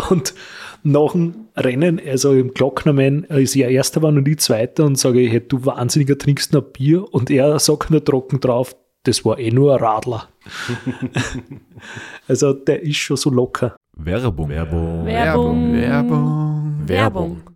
[0.09, 0.33] Und
[0.83, 5.21] nach dem Rennen, also im Glocknermann, ist er erster war und ich zweiter und sage,
[5.29, 7.05] hey, du Wahnsinniger, trinkst noch Bier.
[7.13, 10.27] Und er sagt nur trocken drauf, das war eh nur ein Radler.
[12.29, 13.77] also der ist schon so locker.
[13.93, 14.49] Werbung.
[14.49, 15.05] Werbung.
[15.05, 15.73] Werbung.
[15.75, 16.89] Werbung.
[16.89, 17.56] Werbung.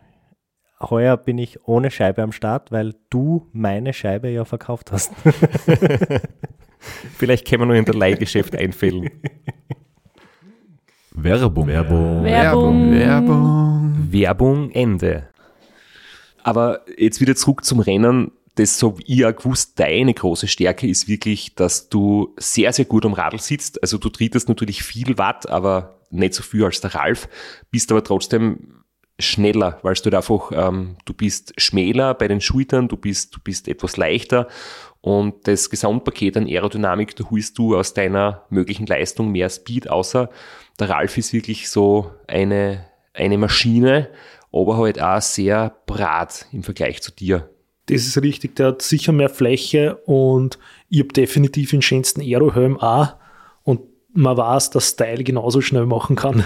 [0.89, 5.11] Heuer bin ich ohne Scheibe am Start, weil du meine Scheibe ja verkauft hast.
[7.17, 9.09] Vielleicht können wir nur in der Leihgeschäft einfällen.
[11.11, 11.67] Werbung.
[11.67, 12.23] Werbung.
[12.23, 12.91] Werbung.
[12.91, 14.11] Werbung.
[14.11, 15.27] Werbung Ende.
[16.43, 18.31] Aber jetzt wieder zurück zum Rennen.
[18.55, 22.85] Das so wie ich auch gewusst, deine große Stärke ist wirklich, dass du sehr, sehr
[22.85, 23.81] gut am Radl sitzt.
[23.81, 27.29] Also du trittest natürlich viel Watt, aber nicht so viel als der Ralf,
[27.71, 28.80] bist aber trotzdem
[29.19, 33.67] schneller, weil du einfach, ähm, du bist schmäler bei den Schultern, du bist, du bist
[33.67, 34.47] etwas leichter
[35.01, 40.29] und das Gesamtpaket an Aerodynamik, da holst du aus deiner möglichen Leistung mehr Speed, außer
[40.79, 44.09] der Ralf ist wirklich so eine, eine Maschine,
[44.51, 47.49] aber halt auch sehr brat im Vergleich zu dir.
[47.87, 52.77] Das ist richtig, der hat sicher mehr Fläche und ich habe definitiv den schönsten Aerohelm
[52.79, 53.15] auch
[53.63, 53.81] und
[54.13, 56.45] man weiß, dass Style genauso schnell machen kann.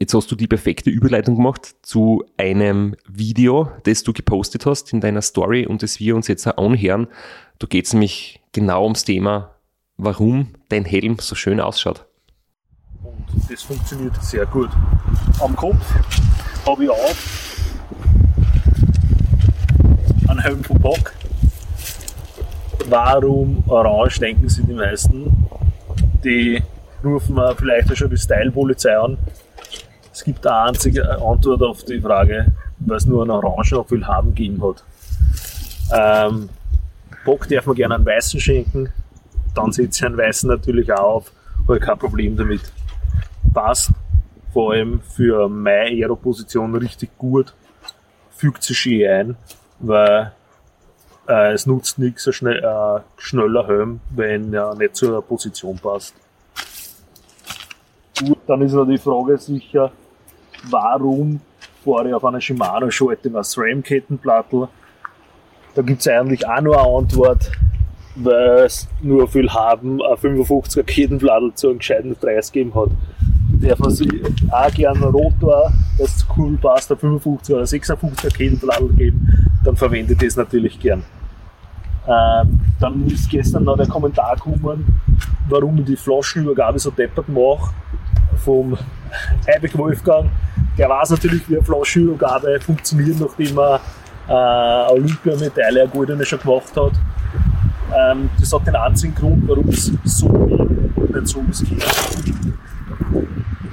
[0.00, 5.00] Jetzt hast du die perfekte Überleitung gemacht zu einem Video, das du gepostet hast in
[5.00, 7.08] deiner Story und das wir uns jetzt auch anhören.
[7.58, 9.56] Da geht es nämlich genau ums Thema,
[9.96, 12.06] warum dein Helm so schön ausschaut.
[13.02, 14.70] Und das funktioniert sehr gut.
[15.40, 15.84] Am Kopf
[16.64, 17.14] habe ich auch
[20.28, 21.12] einen Helm von Bock.
[22.88, 25.48] Warum orange, denken Sie die meisten.
[26.22, 26.62] Die
[27.02, 29.18] rufen wir vielleicht auch schon die Style-Polizei an.
[30.18, 32.46] Es gibt eine einzige Antwort auf die Frage,
[32.80, 34.82] weil es nur einen Orangen auf haben gegeben hat.
[35.94, 36.48] Ähm,
[37.24, 38.92] Bock darf man gerne einen weißen schenken,
[39.54, 41.32] dann ich einen weißen natürlich auch auf,
[41.68, 42.62] habe kein Problem damit.
[43.54, 43.92] Passt
[44.52, 47.54] vor allem für meine Aero-Position richtig gut,
[48.32, 49.36] fügt sich schön ein,
[49.78, 50.32] weil
[51.28, 56.12] äh, es nutzt nichts, ein schnell, äh, schneller Helm, wenn er nicht zur Position passt.
[58.18, 59.92] Gut, dann ist noch die Frage sicher,
[60.64, 61.40] warum
[61.84, 64.68] fahre ich auf einer Shimano schalte was SRAM-Kettenplattel?
[65.74, 67.52] Da gibt es eigentlich auch nur eine Antwort,
[68.16, 72.90] weil es nur viel haben, ein 55er Kettenplattel zu einem gescheiten Preis gegeben hat.
[73.60, 74.10] Darf man sich
[74.50, 80.12] auch gerne einen Rotor, das cool passt, ein 55er oder 56er Kettenplattel geben, dann verwende
[80.12, 81.04] ich das natürlich gern.
[82.08, 84.98] Ähm, dann ist gestern noch der Kommentar gekommen,
[85.48, 87.74] warum ich die Flaschenübergabe so deppert mache
[88.36, 88.76] vom
[89.46, 90.30] Heibeck Wolfgang.
[90.78, 93.80] Der weiß natürlich, wie eine Flaschenübergabe funktioniert, nachdem er
[94.28, 96.92] äh, Olympiamedaille, eine goldene schon gemacht hat.
[97.96, 101.64] Ähm, das hat den einzigen Grund, warum es so und nicht so ist.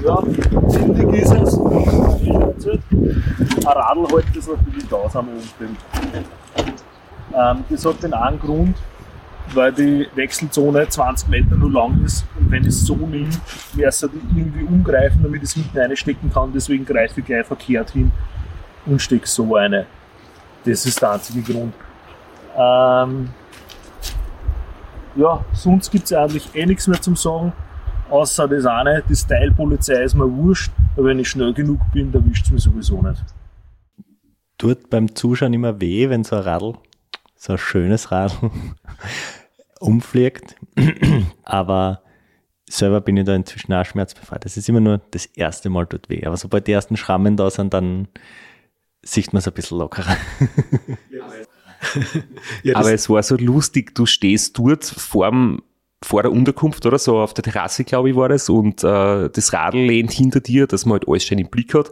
[0.04, 0.24] Ja,
[0.70, 1.60] ziemlich ist es.
[3.66, 5.78] Ein Radl hält das natürlich aus am Umfeld.
[7.36, 8.78] Ähm, das hat den einen Grund,
[9.54, 13.30] weil die Wechselzone 20 Meter nur lang ist wenn ich es so nehme,
[13.74, 16.52] wäre es irgendwie umgreifen, damit ich es hinten reinstecken kann.
[16.54, 18.12] Deswegen greife ich gleich verkehrt hin
[18.86, 19.86] und stecke so eine.
[20.64, 21.74] Das ist der einzige Grund.
[22.58, 23.30] Ähm,
[25.16, 27.54] ja, sonst gibt es eigentlich eh nichts mehr zum Sagen,
[28.10, 32.30] außer das eine, die Style-Polizei ist mir wurscht, aber wenn ich schnell genug bin, dann
[32.30, 33.24] wischt es mir sowieso nicht.
[34.58, 36.76] Tut beim Zuschauen immer weh, wenn so ein Radl,
[37.36, 38.52] so ein schönes Radl,
[39.80, 40.56] umfliegt.
[41.44, 42.02] Aber
[42.68, 44.46] selber bin ich da inzwischen auch schmerzbefreit.
[44.46, 46.26] Das ist immer nur das erste Mal tut weh.
[46.26, 48.08] Aber sobald die ersten Schrammen da sind, dann
[49.04, 50.18] sieht man es ein bisschen lockerer.
[52.64, 55.62] Ja, Aber es war so lustig, du stehst dort vorm,
[56.02, 59.54] vor der Unterkunft oder so, auf der Terrasse, glaube ich, war das, und äh, das
[59.54, 61.92] Radl lehnt hinter dir, dass man halt alles schön im Blick hat.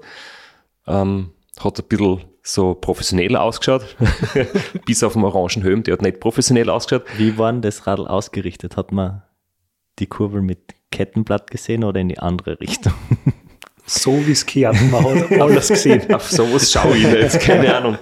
[0.88, 3.96] Ähm, hat ein bisschen so professionell ausgeschaut,
[4.86, 7.06] bis auf den orangen Helm, der hat nicht professionell ausgeschaut.
[7.18, 8.76] Wie war denn das Radl ausgerichtet?
[8.76, 9.24] Hat man
[10.00, 12.94] die Kurbel mit Kettenblatt gesehen oder in die andere Richtung?
[13.86, 16.14] so wie es gehört, man hat alles gesehen.
[16.14, 17.98] Auf sowas schaue ich nicht, keine Ahnung.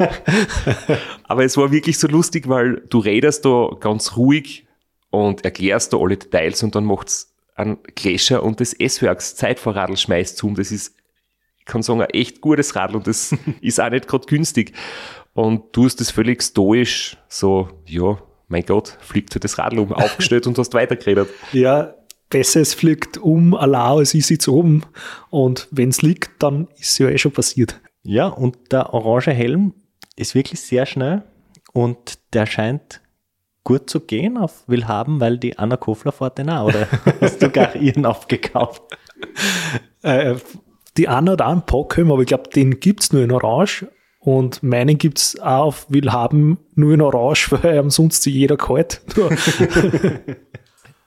[1.23, 4.67] Aber es war wirklich so lustig, weil du redest da ganz ruhig
[5.09, 10.37] und erklärst da alle Details und dann macht's einen Gläscher und das S-Werks Zeitvorradl schmeißt
[10.37, 10.95] zu und das ist,
[11.59, 14.73] ich kann sagen, ein echt gutes Radl und das ist auch nicht gerade günstig.
[15.33, 18.17] Und du hast das völlig stoisch so, ja,
[18.51, 21.29] mein Gott, fliegt halt das Radl um, aufgestellt und hast weitergeredet.
[21.53, 21.95] Ja,
[22.29, 24.83] besser es fliegt um, allein als ich sitze oben.
[25.29, 27.79] Und wenn es liegt, dann ist es ja eh schon passiert.
[28.03, 29.73] Ja, und der orange Helm
[30.15, 31.23] ist wirklich sehr schnell
[31.73, 33.01] und der scheint
[33.63, 36.87] gut zu gehen auf Willhaben, weil die Anna Kofler fährt den auch, oder
[37.21, 38.81] hast du gar ihren aufgekauft?
[40.01, 40.35] Äh,
[40.97, 43.87] die Anna hat auch einen Pockhelm, aber ich glaube, den gibt es nur in Orange.
[44.23, 49.01] Und meinen gibt es auch auf Willhaben nur in Orange, weil er sonst jeder kalt.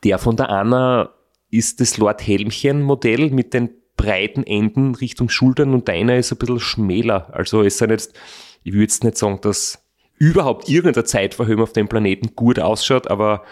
[0.04, 1.14] Der von der Anna
[1.50, 6.60] ist das Lord Helmchen-Modell mit den breiten Enden Richtung Schultern und deiner ist ein bisschen
[6.60, 7.32] schmäler.
[7.32, 8.12] Also es sind jetzt,
[8.64, 9.82] ich würde jetzt nicht sagen, dass
[10.18, 13.44] überhaupt irgendein Zeitverhöhen auf dem Planeten gut ausschaut, aber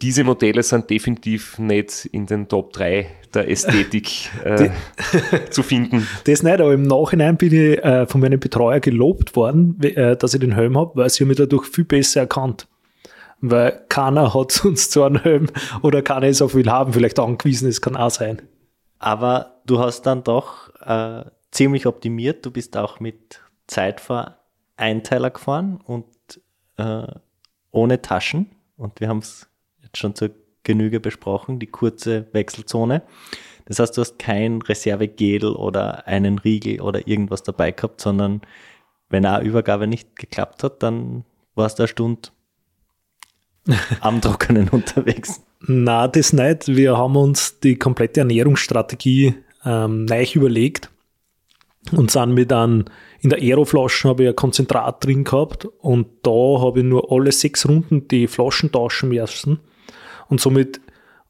[0.00, 4.70] diese Modelle sind definitiv nicht in den Top 3 der Ästhetik äh,
[5.50, 6.06] zu finden.
[6.24, 10.34] Das nicht, aber im Nachhinein bin ich äh, von meinem Betreuer gelobt worden, äh, dass
[10.34, 12.68] ich den Helm habe, weil sie mich dadurch viel besser erkannt.
[13.40, 15.48] Weil keiner hat sonst so einen Helm
[15.82, 18.42] oder keiner ist auf Willhaben vielleicht angewiesen, das kann auch sein.
[18.98, 22.46] Aber du hast dann doch äh, ziemlich optimiert.
[22.46, 26.06] Du bist auch mit Zeitvereinteiler gefahren und
[26.76, 27.06] äh,
[27.70, 28.50] ohne Taschen.
[28.76, 29.48] Und wir haben es
[29.96, 30.30] schon zur
[30.64, 33.02] Genüge besprochen, die kurze Wechselzone.
[33.66, 38.42] Das heißt, du hast kein Reservegel oder einen Riegel oder irgendwas dabei gehabt, sondern
[39.08, 41.24] wenn eine Übergabe nicht geklappt hat, dann
[41.54, 42.28] warst du eine Stunde
[44.00, 45.42] am Trockenen unterwegs.
[45.60, 46.68] Na, das nicht.
[46.68, 49.34] Wir haben uns die komplette Ernährungsstrategie
[49.64, 50.90] ähm, neu überlegt
[51.92, 52.84] und sind mit einem,
[53.20, 57.32] in der Aeroflasche habe ich ein Konzentrat drin gehabt und da habe ich nur alle
[57.32, 59.60] sechs Runden die Flaschen tauschen müssen
[60.28, 60.80] und somit,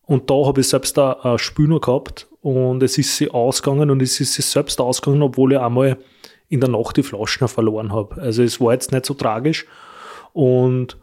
[0.06, 4.20] und da habe ich selbst eine Spüler gehabt und es ist sie ausgegangen und es
[4.20, 5.98] ist sie selbst ausgegangen, obwohl ich einmal
[6.48, 8.20] in der Nacht die Flaschen verloren habe.
[8.20, 9.66] Also es war jetzt nicht so tragisch
[10.32, 10.98] und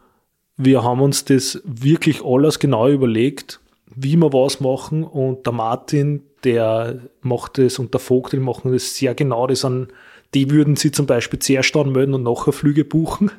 [0.58, 3.60] wir haben uns das wirklich alles genau überlegt,
[3.96, 8.72] wie wir was machen und der Martin, der macht das und der Vogt, die machen
[8.72, 9.48] das sehr genau.
[9.48, 9.90] Die, sind,
[10.34, 13.32] die würden sie zum Beispiel zuerst anmelden und nachher Flüge buchen.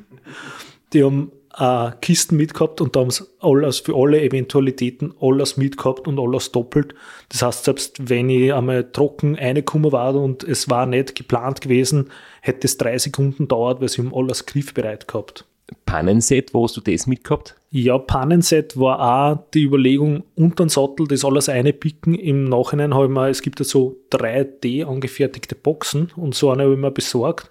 [0.93, 6.07] Die haben äh, Kisten mitgehabt und da haben sie alles für alle Eventualitäten alles mitgehabt
[6.07, 6.95] und alles doppelt.
[7.29, 12.09] Das heißt, selbst wenn ich einmal trocken reingekommen war und es war nicht geplant gewesen,
[12.41, 15.45] hätte es drei Sekunden dauert, weil sie haben alles griffbereit gehabt.
[15.85, 17.55] Pannenset, wo hast du das mitgehabt?
[17.71, 22.13] Ja, Pannenset war auch die Überlegung, unter den Sattel das alles einpicken.
[22.15, 26.63] Im Nachhinein habe ich mir, es gibt ja so 3D angefertigte Boxen und so eine
[26.63, 27.49] habe ich mir besorgt.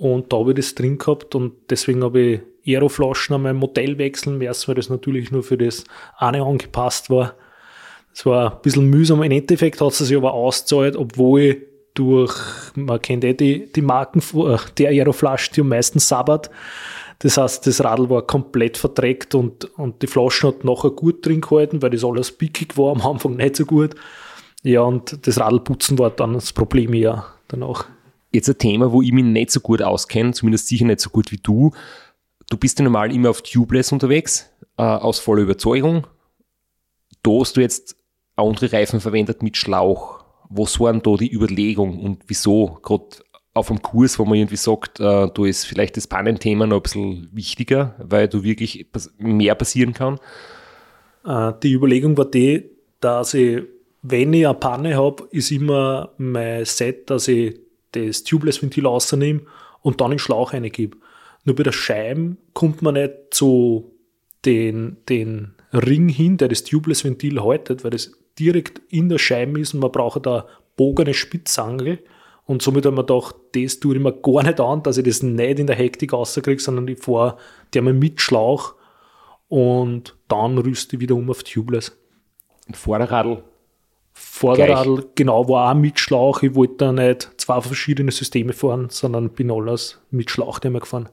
[0.00, 3.98] Und da habe ich das drin gehabt und deswegen habe ich Aeroflaschen an meinem Modell
[3.98, 5.84] wechseln müssen, weil das natürlich nur für das
[6.16, 7.34] eine angepasst war.
[8.14, 9.22] Das war ein bisschen mühsam.
[9.22, 11.58] Im Endeffekt hat es sich aber ausgezahlt, obwohl ich
[11.92, 12.34] durch,
[12.76, 16.48] man kennt eh die, die Marken äh, der Aeroflasche, die am meisten sabbert.
[17.18, 21.42] Das heißt, das Radl war komplett verdreckt und, und die Flaschen hat nachher gut drin
[21.42, 23.90] gehalten, weil das alles pickig war, am Anfang nicht so gut.
[24.62, 27.84] Ja, und das Radlputzen war dann das Problem ja danach.
[28.32, 31.32] Jetzt ein Thema, wo ich mich nicht so gut auskenne, zumindest sicher nicht so gut
[31.32, 31.72] wie du.
[32.48, 36.06] Du bist ja normal immer auf Tubeless unterwegs, äh, aus voller Überzeugung.
[37.22, 37.96] Da hast du jetzt
[38.36, 40.24] andere Reifen verwendet mit Schlauch.
[40.48, 42.78] Was waren da die Überlegungen und wieso?
[42.82, 43.06] Gerade
[43.52, 46.82] auf einem Kurs, wo man irgendwie sagt, äh, du ist vielleicht das Pannenthema noch ein
[46.82, 48.86] bisschen wichtiger, weil du wirklich
[49.18, 50.18] mehr passieren kann?
[51.24, 52.70] Äh, die Überlegung war die,
[53.00, 53.62] dass ich,
[54.02, 57.58] wenn ich eine Panne habe, ist immer mein Set, dass ich
[57.92, 59.42] das Tubeless-Ventil rausnehme
[59.82, 60.96] und dann den Schlauch reingebe.
[61.44, 63.92] Nur bei der Scheibe kommt man nicht zu
[64.44, 69.74] den, den Ring hin, der das Tubeless-Ventil haltet, weil das direkt in der Scheibe ist
[69.74, 71.98] und man braucht da bogene Spitzangel
[72.50, 75.22] und somit haben wir gedacht, das tue ich mir gar nicht an, dass ich das
[75.22, 77.36] nicht in der Hektik rauskriege, sondern ich fahre
[77.72, 78.74] einmal mit Schlauch
[79.48, 81.96] und dann rüste ich wieder um auf Tubeless.
[82.72, 83.44] Vorderradl?
[84.20, 85.14] Vorderradl, Gleich.
[85.14, 86.42] genau, war auch mit Schlauch.
[86.42, 91.08] Ich wollte da nicht zwei verschiedene Systeme fahren, sondern bin alles mit Schlauch immer gefahren.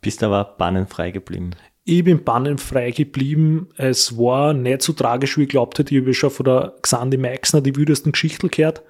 [0.00, 1.50] Bist aber bannenfrei geblieben?
[1.84, 3.68] Ich bin bannenfrei geblieben.
[3.76, 5.94] Es war nicht so tragisch, wie ich glaubt hätte.
[5.94, 8.82] Ich habe schon von der Xandi Meixner die wüdesten Geschichten gehört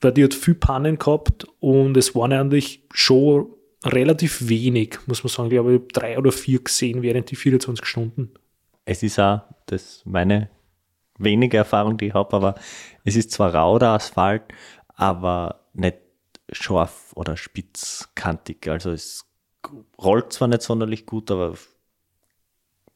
[0.00, 3.48] weil die hat viel Pannen gehabt und es waren eigentlich schon
[3.84, 5.50] relativ wenig, muss man sagen.
[5.50, 8.30] Ich habe drei oder vier gesehen während die 24 Stunden.
[8.84, 10.50] Es ist auch das meine
[11.22, 12.54] wenige Erfahrung, die ich habe, aber
[13.04, 14.42] es ist zwar rau der Asphalt,
[14.88, 15.98] aber nicht
[16.50, 18.68] scharf oder spitzkantig.
[18.68, 19.26] Also es
[20.02, 21.54] rollt zwar nicht sonderlich gut, aber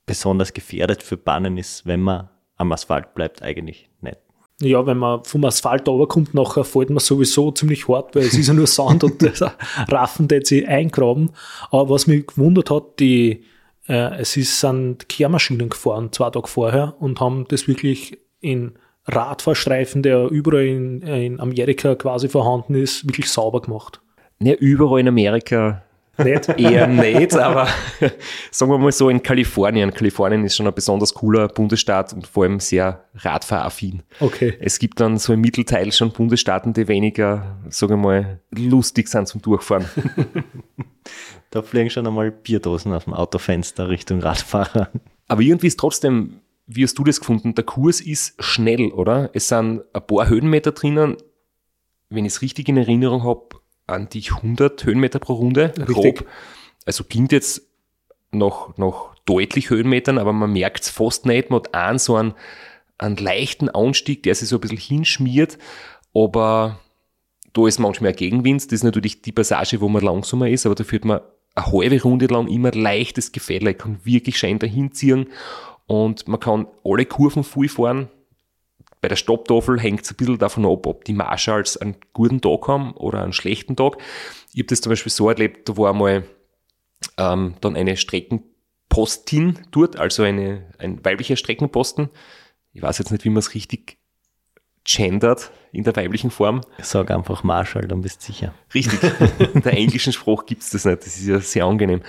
[0.07, 4.19] besonders gefährdet für Bannen ist, wenn man am Asphalt bleibt, eigentlich nicht.
[4.61, 8.47] Ja, wenn man vom Asphalt runterkommt, nachher fällt man sowieso ziemlich hart, weil es ist
[8.47, 9.43] ja nur Sand und das
[9.89, 11.31] Raffen, der sich eingraben.
[11.71, 13.45] Aber was mich gewundert hat, die,
[13.89, 20.03] äh, es ist, sind Kehrmaschinen gefahren, zwei Tage vorher, und haben das wirklich in Radfahrstreifen,
[20.03, 24.01] der überall in, in Amerika quasi vorhanden ist, wirklich sauber gemacht.
[24.41, 25.83] Ja, überall in Amerika
[26.17, 26.49] Nicht?
[26.59, 27.67] Eher nicht, aber
[28.51, 29.93] sagen wir mal so in Kalifornien.
[29.93, 34.03] Kalifornien ist schon ein besonders cooler Bundesstaat und vor allem sehr radfahraffin.
[34.21, 34.55] Okay.
[34.61, 39.27] Es gibt dann so im Mittelteil schon Bundesstaaten, die weniger, sagen wir mal, lustig sind
[39.27, 39.87] zum Durchfahren.
[41.55, 44.91] Da fliegen schon einmal Bierdosen aus dem Autofenster Richtung Radfahrer.
[45.29, 47.55] Aber irgendwie ist trotzdem, wie hast du das gefunden?
[47.55, 49.31] Der Kurs ist schnell, oder?
[49.35, 51.17] Es sind ein paar Höhenmeter drinnen,
[52.11, 55.73] wenn ich es richtig in Erinnerung habe, an die 100 Höhenmeter pro Runde.
[55.79, 55.95] Richtig.
[55.95, 56.27] Grob.
[56.87, 57.63] Also klingt jetzt
[58.33, 61.51] noch, noch deutlich Höhenmetern, aber man merkt es fast nicht.
[61.51, 62.35] Man hat einen so einen,
[62.99, 65.57] einen leichten Anstieg, der sich so ein bisschen hinschmiert,
[66.13, 66.81] aber
[67.53, 68.65] da ist manchmal ein Gegenwind.
[68.65, 71.21] Das ist natürlich die Passage, wo man langsamer ist, aber da führt man
[71.55, 75.29] eine halbe Runde lang immer leichtes Gefälle, kann wirklich schön dahin ziehen
[75.87, 78.09] und man kann alle Kurven voll fahren.
[79.01, 82.67] Bei der Stopptafel hängt es ein bisschen davon ab, ob die Marshalls einen guten Tag
[82.69, 83.99] haben oder einen schlechten Tag.
[84.53, 86.25] Ich habe das zum Beispiel so erlebt, da war einmal
[87.19, 92.09] ähm, dann eine Streckenpostin dort, also eine, ein weiblicher Streckenposten.
[92.73, 93.99] Ich weiß jetzt nicht, wie man es richtig
[94.85, 96.61] gendert in der weiblichen Form.
[96.79, 98.55] Sag einfach Marshall, dann bist du sicher.
[98.73, 99.01] Richtig.
[99.55, 101.01] In der englischen Spruch gibt's das nicht.
[101.01, 102.03] Das ist ja sehr angenehm.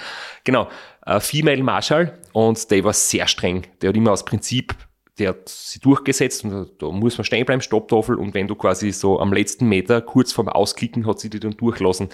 [0.43, 0.68] Genau.
[1.05, 3.68] Äh, Female Marshall und der war sehr streng.
[3.82, 4.76] Der hat immer aus Prinzip,
[5.18, 8.91] der hat sie durchgesetzt und da, muss man stehen bleiben, Stopptafel und wenn du quasi
[8.91, 12.09] so am letzten Meter kurz vorm Ausklicken hat sie die dann durchlassen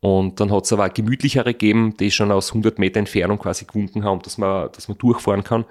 [0.00, 4.04] und dann hat's aber auch gemütlichere gegeben, die schon aus 100 Meter Entfernung quasi gewunken
[4.04, 5.64] haben, dass man, dass man durchfahren kann.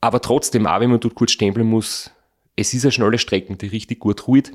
[0.00, 2.13] Aber trotzdem, auch wenn man dort kurz stehen bleiben muss,
[2.56, 4.52] es ist eine schnelle Strecke, die richtig gut ruht.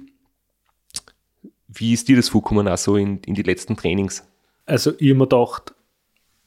[1.67, 4.23] Wie ist dir das vorgekommen, auch so in, in die letzten Trainings?
[4.65, 5.73] Also ich habe mir gedacht,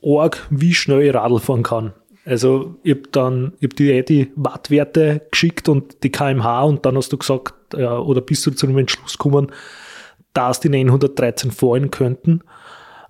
[0.05, 1.93] arg, wie schnell ich Radl fahren kann.
[2.25, 6.87] Also ich habe dann, ich hab dir eh die Wattwerte geschickt und die kmh und
[6.87, 9.51] dann hast du gesagt, äh, oder bist du zu dem Entschluss gekommen,
[10.33, 12.43] dass die 913 fahren könnten.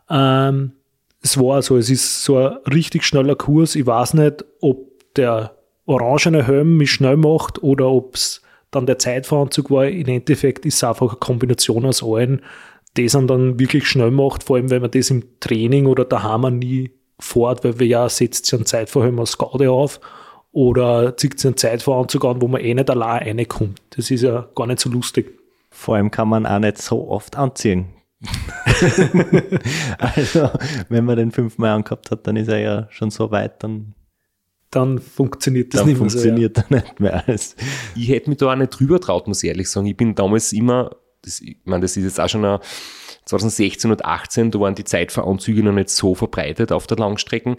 [0.08, 0.72] Ähm,
[1.20, 3.76] es war so, es ist so ein richtig schneller Kurs.
[3.76, 5.56] Ich weiß nicht, ob der
[5.86, 9.86] orangene Helm mich schnell macht oder ob es dann der Zeitveranzug war.
[9.86, 12.42] Im Endeffekt ist es einfach eine Kombination aus allen,
[12.96, 16.58] die es dann wirklich schnell macht, vor allem wenn man das im Training oder daheim
[16.58, 20.00] nie fährt, weil wir ja setzt sich einen Zeitverhelm aus Gaude auf
[20.52, 23.80] oder zieht sich einen Zeitveranzug an, wo man eh nicht allein reinkommt.
[23.90, 25.38] Das ist ja gar nicht so lustig.
[25.70, 27.86] Vor allem kann man auch nicht so oft anziehen.
[29.98, 30.50] also,
[30.88, 33.94] wenn man den fünfmal angehabt hat, dann ist er ja schon so weit, dann,
[34.72, 37.28] Dann funktioniert das dann nicht mehr funktioniert er nicht mehr.
[37.28, 37.56] Als,
[37.94, 39.86] Ich hätte mich da auch nicht drüber traut, muss ich ehrlich sagen.
[39.86, 42.58] Ich bin damals immer, das, ich meine, das ist jetzt auch schon ein
[43.26, 47.56] 2016 und 18, da waren die Zeitveranzüge noch nicht so verbreitet auf der Langstrecken.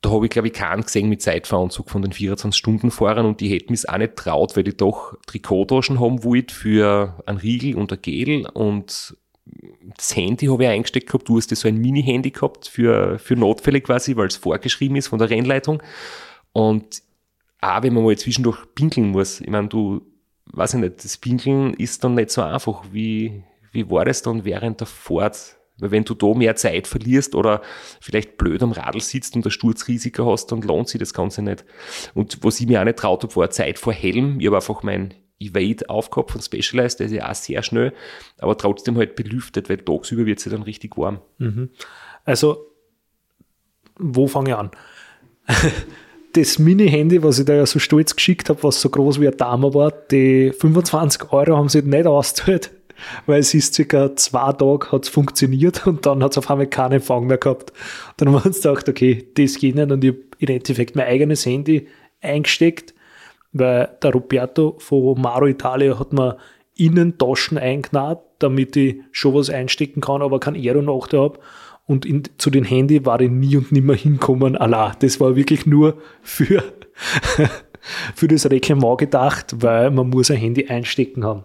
[0.00, 3.72] Da habe ich, glaube ich, keinen gesehen mit Zeitveranzug von den 24-Stunden-Fahrern und die hätten
[3.72, 8.00] mich auch nicht traut, weil ich doch Trikottaschen haben wollte für einen Riegel und ein
[8.00, 9.16] Gel und
[9.96, 11.28] das Handy habe ich eingesteckt gehabt.
[11.28, 15.18] Du hast so ein Mini-Handy gehabt für, für Notfälle quasi, weil es vorgeschrieben ist von
[15.18, 15.82] der Rennleitung.
[16.52, 17.02] Und
[17.60, 20.02] auch wenn man mal zwischendurch pinkeln muss, ich meine, du,
[20.52, 22.84] weiß ich nicht, das Pinkeln ist dann nicht so einfach.
[22.92, 23.42] Wie,
[23.72, 25.56] wie war das dann während der Fahrt?
[25.80, 27.62] Weil wenn du da mehr Zeit verlierst oder
[28.00, 31.64] vielleicht blöd am Radl sitzt und ein Sturzrisiko hast, dann lohnt sich das Ganze nicht.
[32.14, 34.40] Und was ich mir auch nicht traut habe, war Zeit vor Helm.
[34.40, 37.92] Ich habe einfach mein Evade aufgehabt von Specialized, der ist ja auch sehr schnell,
[38.38, 41.20] aber trotzdem halt belüftet, weil tagsüber wird es ja dann richtig warm.
[42.24, 42.66] Also,
[43.98, 44.70] wo fange ich an?
[46.34, 49.36] Das Mini-Handy, was ich da ja so stolz geschickt habe, was so groß wie ein
[49.38, 52.70] Dame war, die 25 Euro haben sie nicht ausgezahlt,
[53.26, 56.66] weil es ist circa zwei Tage hat es funktioniert und dann hat es auf einmal
[56.66, 57.72] keinen Empfang mehr gehabt.
[58.18, 61.06] Dann haben wir uns gedacht, okay, das geht nicht und ich habe im Endeffekt mein
[61.06, 61.88] eigenes Handy
[62.20, 62.92] eingesteckt,
[63.52, 66.36] weil der Roberto von Maro Italia hat mir
[66.76, 71.40] Innentaschen eingenäht, damit ich schon was einstecken kann, aber kein Aero-Nachteil habe.
[71.86, 74.56] Und in, zu den Handy war ich nie und nimmer hinkommen.
[74.56, 76.62] Allah, das war wirklich nur für,
[78.14, 81.44] für das Reglement gedacht, weil man muss ein Handy einstecken haben.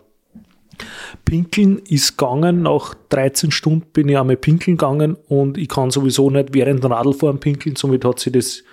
[1.25, 6.29] Pinkeln ist gegangen, nach 13 Stunden bin ich einmal pinkeln gegangen und ich kann sowieso
[6.29, 8.63] nicht während dem Radlfahren pinkeln, somit hat sich das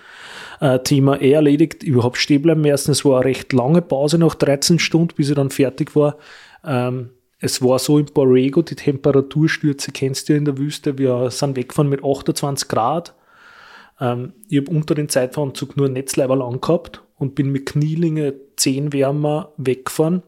[0.61, 1.83] äh, Thema eh erledigt.
[1.83, 5.35] Habe stehen bleiben müssen, es war eine recht lange Pause nach 13 Stunden, bis ich
[5.35, 6.17] dann fertig war.
[6.63, 7.09] Ähm,
[7.39, 11.57] es war so in Borrego, die Temperaturstürze kennst du ja in der Wüste, wir sind
[11.57, 13.15] weggefahren mit 28 Grad.
[13.99, 18.93] Ähm, ich habe unter den Zeitveranzug nur Netzleiber lang gehabt und bin mit Knielinge 10
[18.93, 20.21] wärmer weggefahren.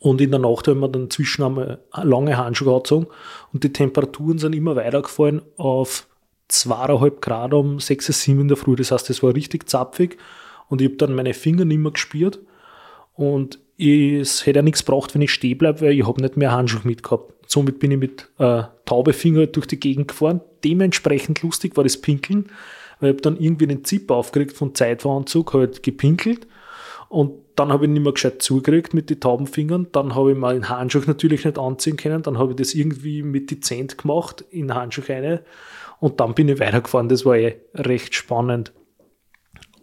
[0.00, 3.06] Und in der Nacht haben wir dann zwischen einmal lange Handschuhe angezogen
[3.52, 6.07] und die Temperaturen sind immer weiter gefallen auf
[6.50, 8.76] 2,5 Grad um 6, 7 in der Früh.
[8.76, 10.16] Das heißt, es war richtig zapfig
[10.68, 12.40] und ich habe dann meine Finger nicht mehr gespürt.
[13.14, 16.52] Und es hätte ja nichts gebracht, wenn ich stehen bleibe, weil ich habe nicht mehr
[16.52, 17.32] Handschuhe mitgehabt.
[17.46, 20.40] Somit bin ich mit äh, taube Finger durch die Gegend gefahren.
[20.64, 22.50] Dementsprechend lustig war das Pinkeln,
[23.00, 26.46] weil ich habe dann irgendwie den Zip aufgeregt von Zeitveranzug, halt gepinkelt
[27.08, 29.88] und dann habe ich nicht mehr gescheit zugekriegt mit den tauben Fingern.
[29.92, 32.22] Dann habe ich mal den Handschuh natürlich nicht anziehen können.
[32.22, 35.40] Dann habe ich das irgendwie mit die Zent gemacht, in Handschuh rein.
[36.00, 37.08] Und dann bin ich weitergefahren.
[37.08, 38.72] Das war eh recht spannend.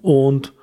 [0.01, 0.53] Und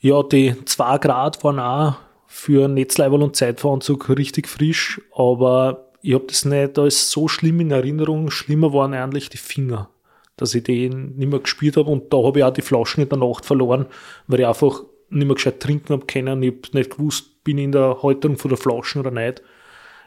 [0.00, 6.26] ja, die 2 Grad waren auch für Netzleiberl und Zeitveranzug richtig frisch, aber ich habe
[6.26, 8.30] das nicht als so schlimm in Erinnerung.
[8.30, 9.88] Schlimmer waren eigentlich die Finger,
[10.36, 13.08] dass ich den nicht mehr gespürt habe und da habe ich auch die Flaschen in
[13.08, 13.86] der Nacht verloren,
[14.26, 16.42] weil ich einfach nicht mehr gescheit trinken habe können.
[16.42, 19.40] Ich habe nicht gewusst, bin ich in der Halterung von der Flaschen oder nicht.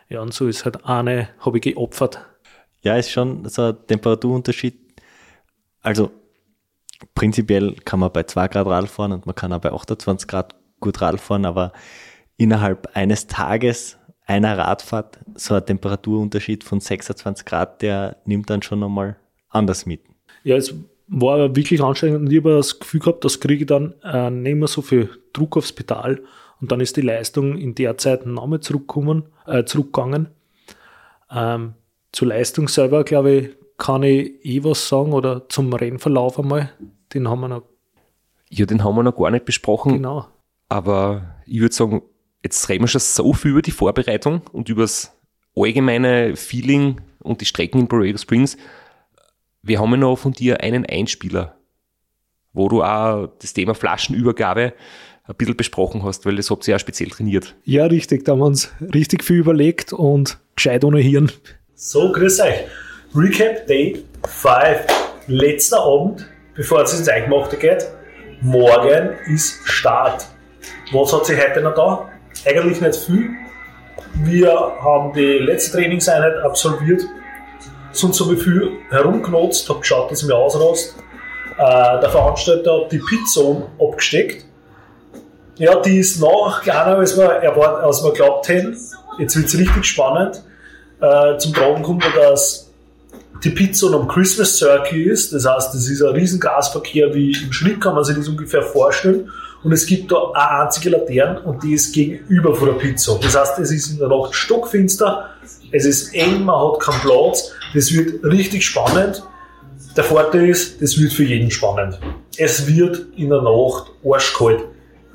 [0.10, 2.20] Ja, und so ist halt eine, habe ich geopfert.
[2.82, 4.76] Ja, ist schon so ein Temperaturunterschied.
[5.82, 6.12] Also
[7.16, 10.56] prinzipiell kann man bei 2 Grad Rad fahren und man kann auch bei 28 Grad
[10.80, 11.74] gut Rad fahren, aber
[12.38, 18.80] innerhalb eines Tages einer Radfahrt so ein Temperaturunterschied von 26 Grad, der nimmt dann schon
[18.80, 19.18] nochmal
[19.50, 20.02] anders mit.
[20.44, 20.76] Ja, es
[21.08, 24.30] war aber wirklich anstrengend und ich habe das Gefühl gehabt, das kriege ich dann äh,
[24.30, 26.22] nicht mehr so viel Druck aufs Pedal
[26.60, 30.30] und dann ist die Leistung in der Zeit nochmal zurückgekommen, äh, zurückgegangen.
[31.32, 31.74] Ähm,
[32.12, 36.72] zur Leistung selber, glaube ich, kann ich eh was sagen oder zum Rennverlauf einmal.
[37.14, 37.64] Den haben wir noch.
[38.50, 39.94] Ja, den haben wir noch gar nicht besprochen.
[39.94, 40.28] Genau.
[40.70, 42.02] Aber ich würde sagen,
[42.44, 45.14] jetzt reden wir schon so viel über die Vorbereitung und über das
[45.56, 48.58] allgemeine Feeling und die Strecken in Borrego Springs.
[49.62, 51.58] Wir haben ja noch von dir einen Einspieler,
[52.54, 54.74] wo du auch das Thema Flaschenübergabe
[55.24, 57.56] ein bisschen besprochen hast, weil das habt ihr ja speziell trainiert.
[57.66, 58.24] Ja, richtig.
[58.24, 61.32] Da haben wir uns richtig viel überlegt und gescheit ohne Hirn.
[61.80, 62.66] So, grüß euch.
[63.14, 64.80] Recap Day 5.
[65.28, 66.26] Letzter Abend,
[66.56, 67.86] bevor es ins Eingemachte geht.
[68.42, 70.26] Morgen ist Start.
[70.92, 72.10] Was hat sich heute noch da?
[72.48, 73.30] Eigentlich nicht viel.
[74.24, 77.04] Wir haben die letzte Trainingseinheit absolviert,
[77.92, 80.96] sind so wie viel herumgenutzt, habe geschaut, dass ich mir ausrast.
[81.60, 84.46] Äh, der Veranstalter hat die Pizza abgesteckt.
[85.58, 88.76] Ja, die ist noch kleiner, als wir, erwartet, als wir glaubt hätten.
[89.20, 90.42] Jetzt wird es richtig spannend.
[91.00, 92.70] Äh, zum Tragen kommt, dass
[93.44, 95.34] die Pizza am Christmas Circle ist.
[95.34, 98.64] Das heißt, das ist ein riesen Gasverkehr wie im Schnitt, kann man sich das ungefähr
[98.64, 99.30] vorstellen.
[99.64, 103.20] Und es gibt da eine einzige Laterne und die ist gegenüber von der Pizza.
[103.22, 105.30] Das heißt, es ist in der Nacht stockfinster,
[105.72, 107.52] es ist eng, man hat keinen Platz.
[107.74, 109.24] Das wird richtig spannend.
[109.96, 112.00] Der Vorteil ist, das wird für jeden spannend.
[112.38, 114.64] Es wird in der Nacht arschkalt.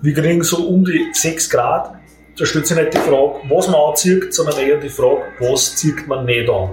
[0.02, 1.94] Wir kriegen so um die 6 Grad.
[2.42, 6.08] Da stellt sich nicht die Frage, was man anzieht, sondern eher die Frage, was zieht
[6.08, 6.70] man nicht an.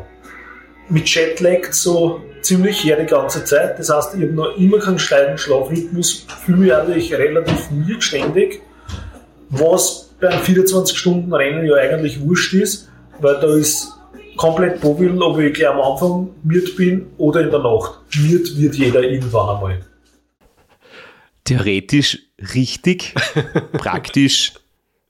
[0.89, 3.77] Mit Jetlag so ziemlich her die ganze Zeit.
[3.77, 8.63] Das heißt, ich habe noch immer keinen steilen Schlafrhythmus, fühle mich eigentlich relativ mirständig,
[9.51, 12.89] was bei einem 24-Stunden-Rennen ja eigentlich wurscht ist,
[13.19, 13.89] weil da ist
[14.37, 17.99] komplett Bobil, ob ich gleich am Anfang miert bin oder in der Nacht.
[18.19, 19.79] Miert wird jeder irgendwann einmal.
[21.43, 22.17] Theoretisch
[22.55, 23.13] richtig,
[23.73, 24.53] praktisch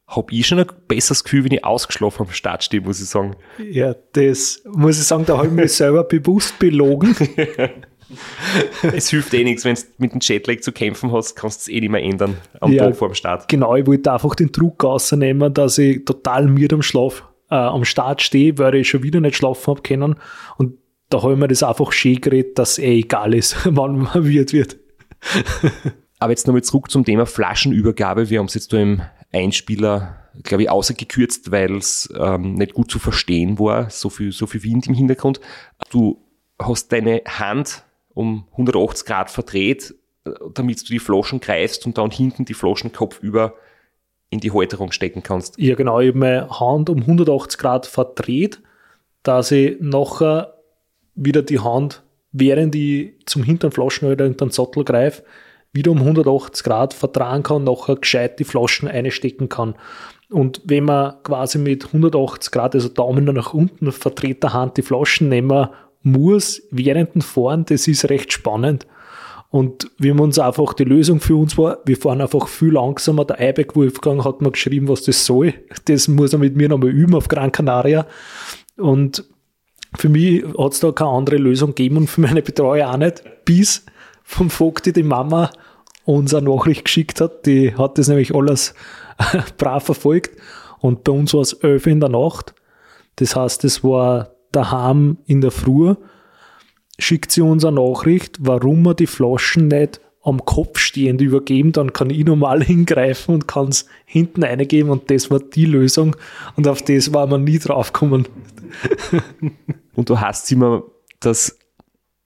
[0.10, 3.36] habe ich schon ein besseres Gefühl, wenn ich ausgeschlafen am Start stehe, muss ich sagen.
[3.72, 7.16] Ja, das muss ich sagen, da habe ich mich selber bewusst belogen.
[8.82, 11.76] es hilft eh nichts, wenn du mit dem Jetlag zu kämpfen hast, kannst du es
[11.78, 13.48] eh nicht mehr ändern am Ja, Tag vor dem Start.
[13.48, 17.86] Genau, ich wollte einfach den Druck rausnehmen, dass ich total müde am Schlaf, äh, am
[17.86, 20.16] Start stehe, weil ich schon wieder nicht schlafen habe können.
[20.58, 20.80] Und
[21.10, 24.54] da habe ich mir das einfach schön geredet, dass eh egal ist, wann man wird
[24.54, 24.78] wird.
[26.18, 28.30] Aber jetzt nochmal zurück zum Thema Flaschenübergabe.
[28.30, 29.02] Wir haben es jetzt da im
[29.32, 33.90] Einspieler, glaube ich, außergekürzt, weil es ähm, nicht gut zu verstehen war.
[33.90, 35.40] So viel, so viel Wind im Hintergrund.
[35.92, 36.22] Du
[36.60, 42.12] hast deine Hand um 180 Grad verdreht, äh, damit du die Flaschen greifst und dann
[42.12, 43.54] hinten die Flaschen kopfüber
[44.30, 45.58] in die Halterung stecken kannst.
[45.58, 48.62] Ja, genau, ich habe meine Hand um 180 Grad verdreht,
[49.24, 50.56] dass ich nachher
[51.16, 55.24] wieder die Hand, während ich zum hinteren Flaschenhalter in den Sattel greife,
[55.72, 59.76] wieder um 180 Grad vertragen kann, nachher gescheit die Flaschen einstecken kann.
[60.30, 64.82] Und wenn man quasi mit 180 Grad, also Daumen nach unten, verdreht der Hand die
[64.82, 65.70] Flaschen nehmen
[66.02, 68.86] muss, während dem Fahren, das ist recht spannend.
[69.52, 73.26] Und wir haben uns einfach, die Lösung für uns war, wir fahren einfach viel langsamer.
[73.26, 75.56] Der Eibeck Wolfgang hat mir geschrieben, was das soll.
[75.86, 78.06] Das muss er mit mir nochmal üben auf Gran Canaria.
[78.78, 79.26] Und
[79.98, 83.24] für mich hat es da keine andere Lösung gegeben und für meine Betreuer auch nicht,
[83.46, 83.86] bis
[84.30, 85.50] vom Vogti die Mama
[86.06, 87.48] uns eine Nachricht geschickt hat.
[87.48, 88.76] Die hat das nämlich alles
[89.58, 90.40] brav verfolgt.
[90.80, 92.54] Und bei uns war es 11 in der Nacht.
[93.16, 95.96] Das heißt, es war daheim in der Früh.
[97.00, 101.92] Schickt sie uns eine Nachricht, warum wir die Flaschen nicht am Kopf stehend übergeben, dann
[101.92, 106.16] kann ich normal hingreifen und kann es hinten eingeben und das war die Lösung
[106.56, 108.28] und auf das war man nie draufgekommen.
[109.96, 110.84] Und du hast immer,
[111.20, 111.59] dass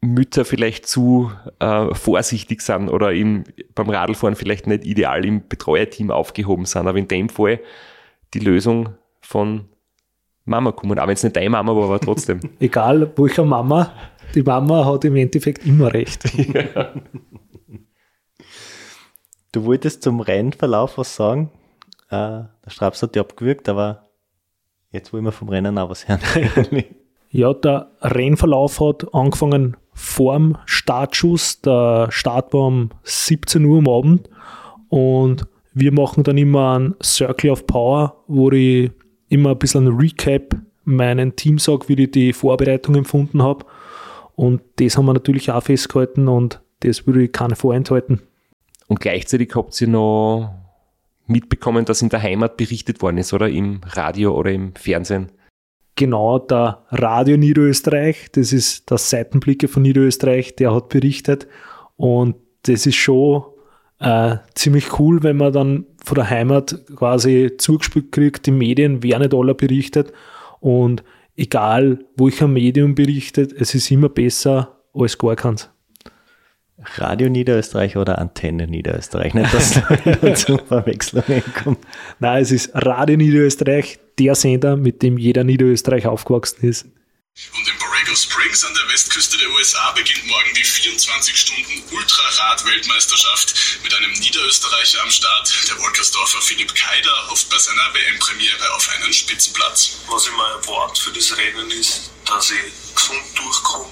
[0.03, 3.43] Mütter vielleicht zu äh, vorsichtig sind oder im,
[3.73, 7.59] beim Radlfahren vielleicht nicht ideal im Betreuerteam aufgehoben sind, aber in dem Fall
[8.33, 8.89] die Lösung
[9.21, 9.65] von
[10.45, 12.39] Mama kommen, auch wenn es nicht deine Mama war, aber trotzdem.
[12.59, 13.93] Egal, welcher Mama,
[14.35, 16.23] die Mama hat im Endeffekt immer recht.
[16.53, 16.93] ja.
[19.51, 21.51] Du wolltest zum Rennverlauf was sagen.
[22.09, 24.09] Äh, der Straps hat dich abgewürgt, aber
[24.91, 26.19] jetzt wollen wir vom Rennen auch was hören.
[27.33, 31.61] ja, der Rennverlauf hat angefangen vorm Startschuss.
[31.61, 34.29] Der Start war um 17 Uhr am Abend
[34.89, 38.91] und wir machen dann immer einen Circle of Power, wo ich
[39.29, 43.65] immer ein bisschen ein Recap meinen Team sage, wie ich die Vorbereitung empfunden habe.
[44.35, 48.21] Und das haben wir natürlich auch festgehalten und das würde ich keine vorenthalten.
[48.87, 50.53] Und gleichzeitig habt ihr noch
[51.25, 53.49] mitbekommen, dass in der Heimat berichtet worden ist, oder?
[53.49, 55.31] Im Radio oder im Fernsehen.
[55.95, 61.47] Genau, der Radio Niederösterreich, das ist das Seitenblicke von Niederösterreich, der hat berichtet.
[61.97, 63.43] Und das ist schon
[63.99, 69.21] äh, ziemlich cool, wenn man dann von der Heimat quasi zugespielt kriegt, die Medien werden
[69.21, 70.11] nicht alle berichtet.
[70.59, 71.03] Und
[71.35, 75.69] egal, wo ich ein Medium berichtet, es ist immer besser als gar keins.
[76.95, 81.79] Radio Niederösterreich oder Antenne Niederösterreich, nicht dass da zu Verwechslungen kommt.
[82.19, 86.85] Nein, es ist Radio Niederösterreich, der Sender, mit dem jeder Niederösterreich aufgewachsen ist.
[86.85, 93.79] Und in Borrego Springs an der Westküste der USA beginnt morgen die 24 Stunden Ultrarad-Weltmeisterschaft
[93.83, 95.51] mit einem Niederösterreicher am Start.
[95.67, 99.97] Der Wolkersdorfer Philipp Keider hofft bei seiner WM-Premiere auf einen Spitzenplatz.
[100.09, 103.89] Was ich mir erwarte für das Rennen ist, dass ich gesund durchkomme,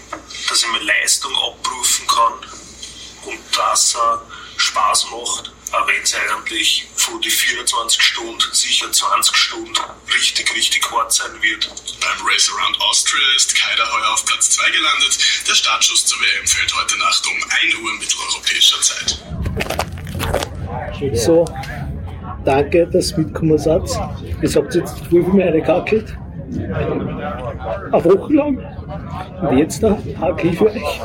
[0.47, 2.60] dass ich meine Leistung abrufen kann
[3.25, 4.21] und dass er
[4.57, 9.73] Spaß macht, auch wenn es eigentlich von die 24 Stunden sicher 20 Stunden
[10.13, 11.67] richtig, richtig hart sein wird.
[11.99, 15.17] Beim Race Around Austria ist Keider heuer auf Platz 2 gelandet.
[15.47, 19.19] Der Startschuss zur WM fällt heute Nacht um 1 Uhr mitteleuropäischer Zeit.
[21.17, 21.45] So,
[22.45, 23.89] danke, dass ihr mitgekommen seid.
[24.41, 26.15] Ihr habt jetzt wohl für mich eine gehackelt.
[26.57, 28.59] Eine Woche lang.
[29.41, 31.01] Und jetzt da hacke ich für euch.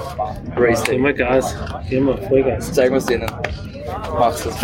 [0.56, 1.56] Race wir Gas.
[1.88, 2.72] Wir Vollgas.
[2.72, 3.30] Zeigen wir es denen.
[4.18, 4.56] Mach's es.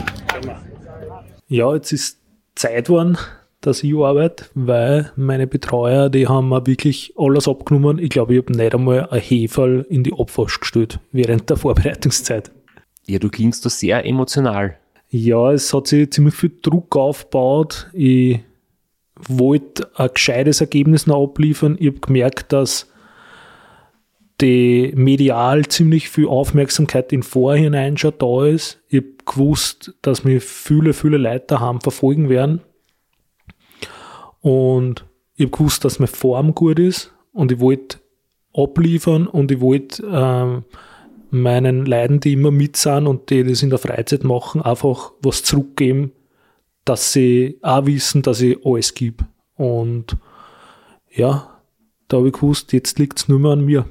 [1.49, 2.19] Ja, jetzt ist
[2.55, 3.19] Zeit geworden,
[3.61, 7.99] dass ich arbeite, weil meine Betreuer, die haben mir wirklich alles abgenommen.
[7.99, 12.51] Ich glaube, ich habe nicht einmal ein Heferl in die Abwasch gestellt während der Vorbereitungszeit.
[13.07, 14.77] Ja, du klingst da sehr emotional.
[15.11, 17.91] Ja, es hat sich ziemlich viel Druck aufgebaut.
[17.93, 18.41] Ich
[19.29, 21.77] wollte ein gescheites Ergebnis noch abliefern.
[21.79, 22.93] Ich habe gemerkt, dass
[24.41, 28.81] die medial ziemlich viel Aufmerksamkeit in Vorhinein schon da ist.
[28.89, 32.61] Ich habe gewusst, dass mir viele, viele Leute daheim verfolgen werden.
[34.41, 35.07] Und
[35.37, 37.99] ich habe gewusst, dass meine Form gut ist und ich wollte
[38.53, 40.65] abliefern und ich wollte ähm,
[41.31, 45.43] meinen Leuten, die immer mit sind und die das in der Freizeit machen, einfach was
[45.43, 46.13] zurückgeben,
[46.85, 49.25] dass sie auch wissen, dass ich alles gebe.
[49.57, 50.17] Und
[51.11, 51.61] ja,
[52.09, 53.89] da habe ich gewusst, jetzt liegt es nur mehr an mir.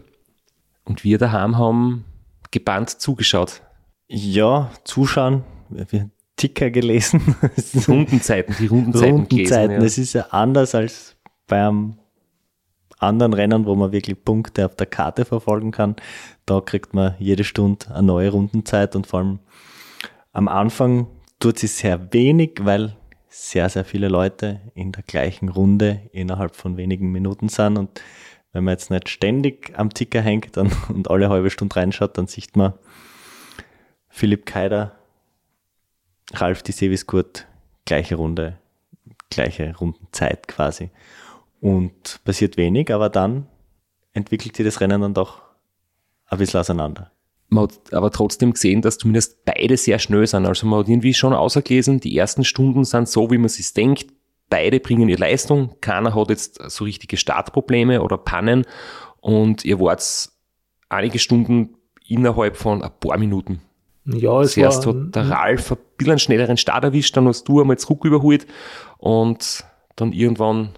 [0.84, 2.06] Und wir daheim haben
[2.52, 3.62] gebannt zugeschaut.
[4.08, 7.36] Ja, zuschauen, wir Ticker gelesen.
[7.74, 9.68] Die Rundenzeiten, die Rundenzeiten, Rundenzeiten.
[9.70, 9.84] gelesen.
[9.84, 11.16] Das ist ja anders als
[11.46, 11.98] beim
[12.98, 15.96] anderen Rennen, wo man wirklich Punkte auf der Karte verfolgen kann.
[16.48, 19.40] Da kriegt man jede Stunde eine neue Rundenzeit und vor allem
[20.34, 21.08] am Anfang
[21.42, 22.96] tut sie sehr wenig, weil
[23.28, 28.02] sehr, sehr viele Leute in der gleichen Runde innerhalb von wenigen Minuten sind und
[28.54, 32.28] wenn man jetzt nicht ständig am Ticker hängt dann, und alle halbe Stunde reinschaut, dann
[32.28, 32.74] sieht man
[34.10, 34.96] Philipp Keider,
[36.34, 37.48] Ralf die Seviskurt,
[37.86, 38.58] gleiche Runde,
[39.30, 40.92] gleiche Rundenzeit quasi.
[41.62, 43.48] Und passiert wenig, aber dann
[44.14, 45.42] entwickelt sich das Rennen dann doch
[46.28, 47.12] ein bisschen auseinander.
[47.54, 50.46] Man hat aber trotzdem gesehen, dass zumindest beide sehr schnell sind.
[50.46, 54.08] Also man hat irgendwie schon ausgelesen, die ersten Stunden sind so, wie man sich denkt.
[54.50, 55.76] Beide bringen ihre Leistung.
[55.82, 58.66] Keiner hat jetzt so richtige Startprobleme oder Pannen.
[59.20, 60.30] Und ihr wart
[60.88, 61.76] einige Stunden
[62.08, 63.62] innerhalb von ein paar Minuten.
[64.06, 67.44] Ja, es Zuerst war, hat der Ralf ein bisschen einen schnelleren Start erwischt, dann hast
[67.44, 68.48] du einmal zurück überholt
[68.98, 69.64] und
[69.96, 70.70] dann irgendwann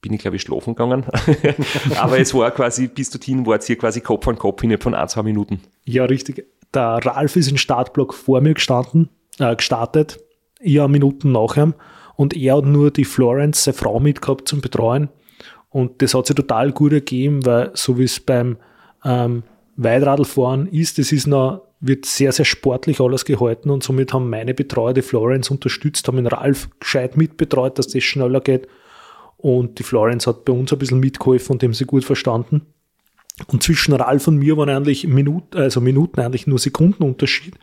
[0.00, 1.04] bin ich, glaube ich, schlafen gegangen.
[1.96, 4.94] Aber es war quasi, bis dorthin war es hier quasi Kopf an Kopf innerhalb von
[4.94, 5.60] ein, zwei Minuten.
[5.84, 6.46] Ja, richtig.
[6.74, 10.18] Der Ralf ist im Startblock vor mir gestanden, äh, gestartet,
[10.64, 11.74] eine Minuten nachher.
[12.16, 15.08] Und er hat nur die Florence, seine Frau, mitgehabt zum Betreuen.
[15.70, 18.56] Und das hat sich total gut ergeben, weil so wie es beim
[19.04, 19.42] ähm,
[19.76, 24.54] Weitradlfahren ist, das ist noch wird sehr, sehr sportlich alles gehalten und somit haben meine
[24.54, 28.66] Betreuer die Florence unterstützt, haben den Ralf gescheit mitbetreut, dass das schneller geht.
[29.46, 32.62] Und die Florence hat bei uns ein bisschen mitgeholfen und dem sie gut verstanden.
[33.46, 37.54] Und zwischen Ralf und mir waren eigentlich Minuten, also Minuten eigentlich nur Sekundenunterschied.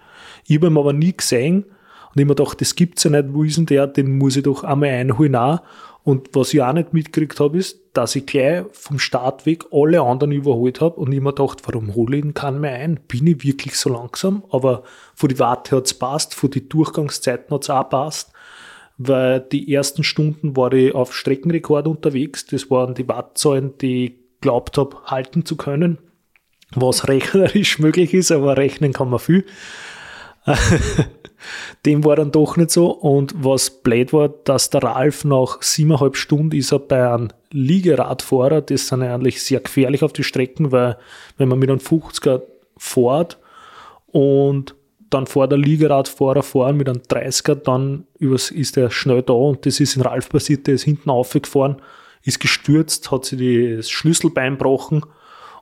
[0.47, 3.43] Ich habe ihn aber nie gesehen und ich mir gedacht, das gibt's ja nicht, wo
[3.43, 5.59] ist denn der, den muss ich doch einmal einholen auch.
[6.05, 10.31] Und was ich auch nicht mitgekriegt habe, ist, dass ich gleich vom Startweg alle anderen
[10.31, 13.01] überholt habe und ich mir gedacht, warum hole ich ihn keinen mehr ein?
[13.09, 14.45] Bin ich wirklich so langsam?
[14.51, 14.83] Aber
[15.15, 18.31] von die Warte hat's passt, von die Durchgangszeiten hat's auch passt,
[19.07, 22.45] weil die ersten Stunden war ich auf Streckenrekord unterwegs.
[22.45, 25.97] Das waren die Wattzahlen, die ich glaubt habe, halten zu können,
[26.75, 29.45] was rechnerisch möglich ist, aber rechnen kann man viel.
[31.85, 32.91] Dem war dann doch nicht so.
[32.91, 38.61] Und was blöd war, dass der Ralf nach siebeneinhalb Stunden ist er bei einem Liegeradfahrer,
[38.61, 40.97] das sind eigentlich sehr gefährlich auf die Strecken, weil
[41.37, 42.41] wenn man mit einem 50er
[42.77, 43.37] fährt
[44.07, 44.75] und
[45.13, 49.79] dann vor der Liegeradfahrer fahren mit einem 30er, dann ist er schnell da und das
[49.79, 51.81] ist in Ralf passiert, der ist hinten aufgefahren,
[52.23, 55.05] ist gestürzt, hat sich das Schlüsselbein gebrochen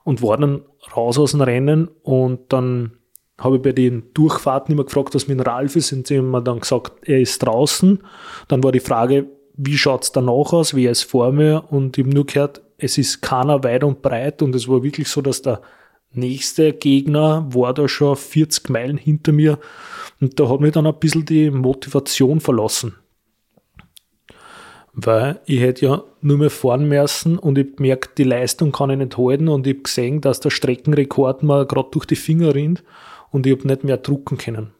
[0.04, 0.62] und war dann
[0.96, 2.92] raus aus dem Rennen und dann
[3.38, 6.42] habe ich bei den Durchfahrten immer gefragt, was mit Ralf ist, und sie haben mir
[6.42, 8.02] dann gesagt, er ist draußen.
[8.46, 9.26] Dann war die Frage,
[9.56, 11.64] wie schaut es danach aus, wer ist vor mir?
[11.70, 15.08] Und ich habe nur gehört, es ist keiner weit und breit und es war wirklich
[15.08, 15.60] so, dass der
[16.12, 19.58] nächste Gegner war da schon 40 Meilen hinter mir
[20.20, 22.94] und da hat mich dann ein bisschen die Motivation verlassen.
[24.92, 28.98] Weil ich hätte ja nur mehr fahren müssen und ich gemerkt, die Leistung kann ich
[28.98, 32.84] nicht halten und ich habe gesehen, dass der Streckenrekord mir gerade durch die Finger rinnt
[33.30, 34.72] und ich habe nicht mehr drucken können.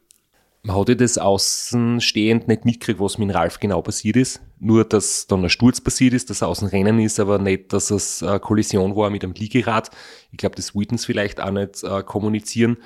[0.64, 4.40] Man hat ja das außenstehend nicht mitgekriegt, was mit Ralf genau passiert ist.
[4.60, 7.72] Nur, dass dann ein Sturz passiert ist, dass er aus dem Rennen ist, aber nicht,
[7.72, 9.90] dass es eine Kollision war mit einem Liegerad.
[10.30, 12.76] Ich glaube, das wollten sie vielleicht auch nicht äh, kommunizieren.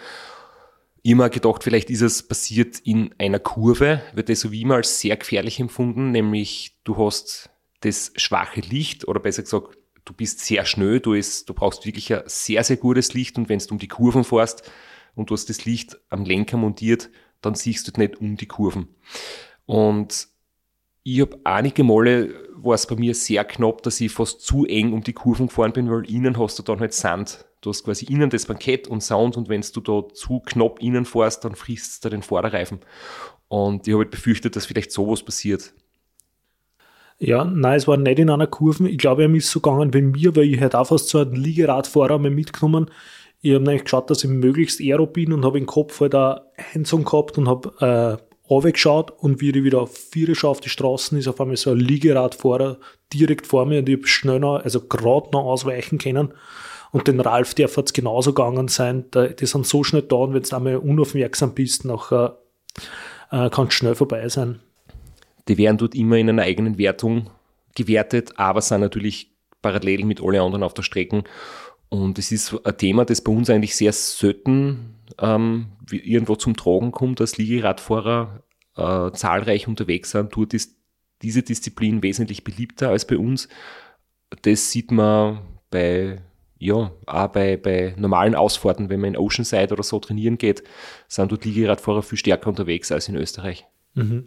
[1.03, 4.99] Immer gedacht, vielleicht ist es passiert in einer Kurve, wird das so wie immer als
[4.99, 7.51] sehr gefährlich empfunden, nämlich du hast
[7.83, 12.13] das schwache Licht oder besser gesagt, du bist sehr schnell, du, ist, du brauchst wirklich
[12.13, 14.69] ein sehr, sehr gutes Licht und wenn du um die Kurven fährst,
[15.17, 17.11] und du hast das Licht am Lenker montiert,
[17.47, 18.89] dann siehst du nicht um die Kurven.
[19.65, 20.29] Und
[21.03, 24.93] ich habe einige Male war es bei mir sehr knapp, dass ich fast zu eng
[24.93, 27.45] um die Kurven gefahren bin, weil innen hast du dann halt Sand.
[27.61, 31.05] Du hast quasi innen das Bankett und Sound und wenn du da zu knapp innen
[31.05, 32.81] fährst, dann frisst du den Vorderreifen.
[33.49, 35.73] Und ich habe halt befürchtet, dass vielleicht sowas passiert.
[37.19, 38.89] Ja, nein, es war nicht in einer Kurve.
[38.89, 41.35] Ich glaube, er ist so gegangen wie mir, weil ich halt auch fast so einen
[41.35, 42.91] Liegeradfahrer mitgenommen
[43.43, 46.41] ich habe eigentlich geschaut, dass ich möglichst aero bin und habe im Kopf halt auch
[46.75, 48.21] Handsome gehabt und habe
[48.51, 51.57] äh, geschaut und wie ich wieder auf vier schaue auf die Straßen, ist auf einmal
[51.57, 52.79] so ein Liegeradfahrer
[53.13, 56.33] direkt vor mir und ich habe schnell noch, also gerade noch ausweichen können.
[56.93, 59.05] Und den Ralf, der wird es genauso gegangen sein.
[59.13, 61.91] Die sind so schnell da und wenn du einmal unaufmerksam bist, äh,
[63.51, 64.61] kann es schnell vorbei sein.
[65.49, 67.31] Die werden dort immer in einer eigenen Wertung
[67.75, 69.33] gewertet, aber sind natürlich
[69.63, 71.25] parallel mit allen anderen auf der Strecke
[71.89, 76.91] und es ist ein Thema, das bei uns eigentlich sehr selten ähm, irgendwo zum Tragen
[76.91, 78.43] kommt, dass Liegeradfahrer
[78.77, 80.35] äh, zahlreich unterwegs sind.
[80.37, 80.77] Dort ist
[81.23, 83.49] diese Disziplin wesentlich beliebter als bei uns.
[84.43, 85.39] Das sieht man
[85.71, 86.21] bei,
[86.59, 90.63] ja, auch bei, bei normalen Ausfahrten, wenn man in Oceanside oder so trainieren geht,
[91.09, 93.67] sind dort Liegeradfahrer viel stärker unterwegs als in Österreich.
[93.95, 94.25] Mhm.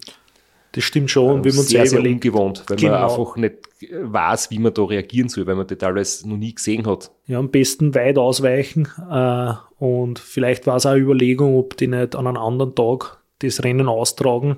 [0.74, 2.92] Das stimmt schon, wenn man sehr, sehr ungewohnt, weil genau.
[2.94, 3.56] man einfach nicht
[3.92, 7.12] weiß, wie man da reagieren soll, weil man das alles noch nie gesehen hat.
[7.26, 11.88] Ja, am besten weit ausweichen äh, und vielleicht war es auch eine Überlegung, ob die
[11.88, 14.58] nicht an einem anderen Tag das Rennen austragen,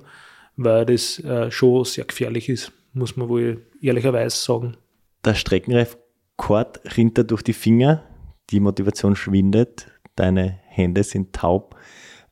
[0.57, 4.75] weil das äh, schon sehr gefährlich ist, muss man wohl ehrlicherweise sagen.
[5.23, 8.03] Der Streckenrekord rinnt da durch die Finger,
[8.49, 11.75] die Motivation schwindet, deine Hände sind taub.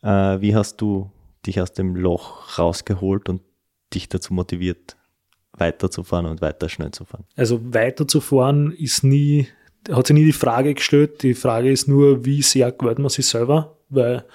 [0.01, 1.11] Äh, wie hast du
[1.45, 3.41] dich aus dem Loch rausgeholt und
[3.93, 4.97] dich dazu motiviert,
[5.53, 7.25] weiterzufahren und weiter schnell zu fahren?
[7.35, 9.47] Also weiterzufahren ist nie,
[9.91, 11.23] hat sich nie die Frage gestellt.
[11.23, 14.25] Die Frage ist nur, wie sehr gewöhnt man sich selber, weil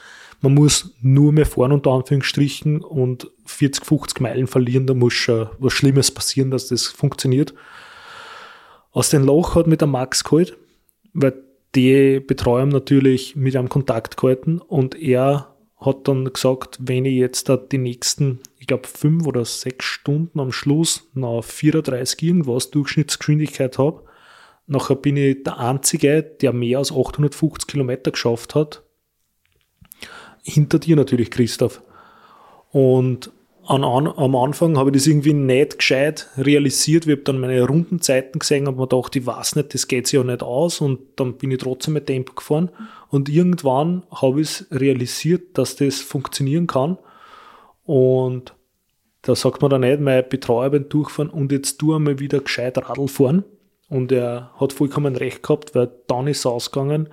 [0.41, 5.49] man muss nur mehr fahren unter Anführungsstrichen und 40, 50 Meilen verlieren, da muss schon
[5.59, 7.55] was Schlimmes passieren, dass das funktioniert.
[8.91, 10.57] Aus dem Loch hat mit der Max geholt,
[11.15, 11.33] weil
[11.75, 17.49] die Betreuung natürlich mit einem Kontakt gehalten und er hat dann gesagt, wenn ich jetzt
[17.49, 23.77] da die nächsten, ich glaube, fünf oder sechs Stunden am Schluss noch 34 irgendwas Durchschnittsgeschwindigkeit
[23.77, 24.05] habe,
[24.67, 28.83] nachher bin ich der Einzige, der mehr als 850 Kilometer geschafft hat.
[30.43, 31.83] Hinter dir natürlich, Christoph.
[32.71, 33.33] Und
[33.67, 37.05] an, an, am Anfang habe ich das irgendwie nicht gescheit realisiert.
[37.05, 40.17] Ich habe dann meine Rundenzeiten gesehen und mir gedacht, ich weiß nicht, das geht sich
[40.17, 40.81] ja nicht aus.
[40.81, 42.71] Und dann bin ich trotzdem mit Tempo gefahren.
[43.11, 46.97] Und irgendwann habe ich es realisiert, dass das funktionieren kann.
[47.85, 48.55] Und
[49.23, 52.77] da sagt man dann nicht, mein Betreuer beim Durchfahren und jetzt tu einmal wieder gescheit
[52.79, 53.45] Radl fahren.
[53.89, 57.09] Und er hat vollkommen recht gehabt, weil dann ist es ausgegangen.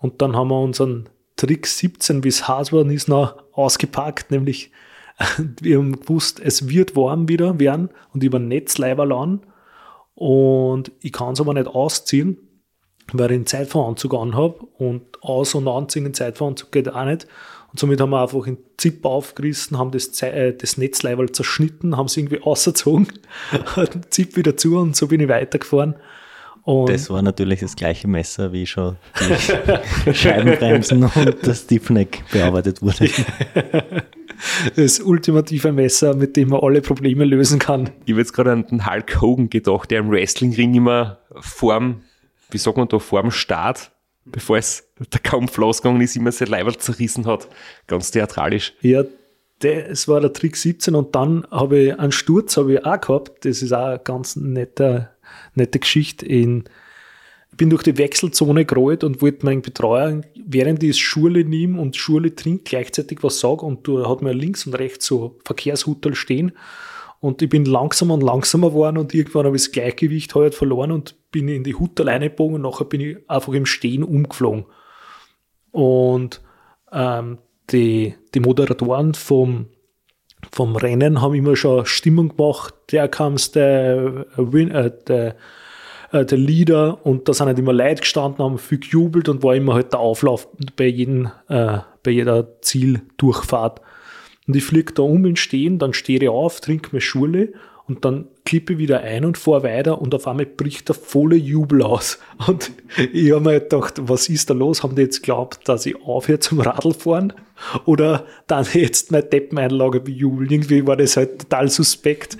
[0.00, 4.70] Und dann haben wir unseren Trick 17, wie es heiß worden ist, noch ausgepackt, nämlich
[5.60, 9.40] wir haben gewusst, es wird warm wieder werden und über Netzleiberl an
[10.14, 12.38] und ich kann es aber nicht ausziehen,
[13.12, 17.26] weil ich einen Zeitfahranzug anhabe und aus- und anziehen einen Zeitfahranzug geht auch nicht.
[17.76, 22.06] Und somit haben wir einfach einen Zip aufgerissen, haben das, äh, das Netzleiberl zerschnitten, haben
[22.06, 23.08] es irgendwie ausgezogen,
[23.76, 25.94] den Zip wieder zu und so bin ich weitergefahren.
[26.62, 28.96] Und Das war natürlich das gleiche Messer, wie schon
[30.06, 33.10] die Scheibenbremsen und das Stiffneck bearbeitet wurde.
[34.76, 37.90] das ultimative Messer, mit dem man alle Probleme lösen kann.
[38.06, 42.04] Ich habe jetzt gerade an den Hulk Hogan gedacht, der im Wrestlingring immer vorm,
[42.50, 43.90] wie sagt man da, vorm Start,
[44.26, 47.48] bevor es der Kampf losgegangen ist, immer sein Leiberl zerrissen hat.
[47.86, 48.74] Ganz theatralisch.
[48.80, 49.04] Ja,
[49.60, 53.44] das war der Trick 17 und dann habe ich einen Sturz habe ich auch gehabt.
[53.44, 55.10] Das ist auch eine ganz nette,
[55.54, 56.26] nette Geschichte.
[56.26, 56.64] In,
[57.50, 61.96] ich bin durch die Wechselzone gerollt und wollte meinen Betreuer, während ich Schule nehme und
[61.96, 66.52] Schule trinkt, gleichzeitig was sagen und da hat mir links und rechts so Verkehrshutel stehen
[67.20, 70.92] und ich bin langsamer und langsamer geworden und irgendwann habe ich das Gleichgewicht halt verloren
[70.92, 74.64] und bin in die Hutel reingebogen und nachher bin ich einfach im Stehen umgeflogen.
[75.70, 76.40] Und
[76.90, 77.36] ähm,
[77.68, 79.66] die, die Moderatoren vom,
[80.50, 85.36] vom Rennen haben immer schon Stimmung gemacht, der kam's, der, äh, Win, äh, der,
[86.10, 89.54] äh, der Leader und da sind halt immer Leute gestanden, haben viel gejubelt und war
[89.54, 93.82] immer halt der Auflauf bei, jedem, äh, bei jeder Zieldurchfahrt.
[94.46, 97.52] Und ich fliege da um in Stehen, dann stehe ich auf, trinke mir Schule
[97.88, 101.36] und dann klippe ich wieder ein und fahre weiter und auf einmal bricht der volle
[101.36, 102.18] Jubel aus.
[102.46, 102.72] Und
[103.12, 104.82] ich habe mir gedacht, was ist da los?
[104.82, 107.32] Haben die jetzt geglaubt, dass ich aufhöre zum Radlfahren?
[107.84, 110.50] Oder dann jetzt meine Deppeneinlage bejubeln?
[110.50, 112.36] Irgendwie war das halt total suspekt.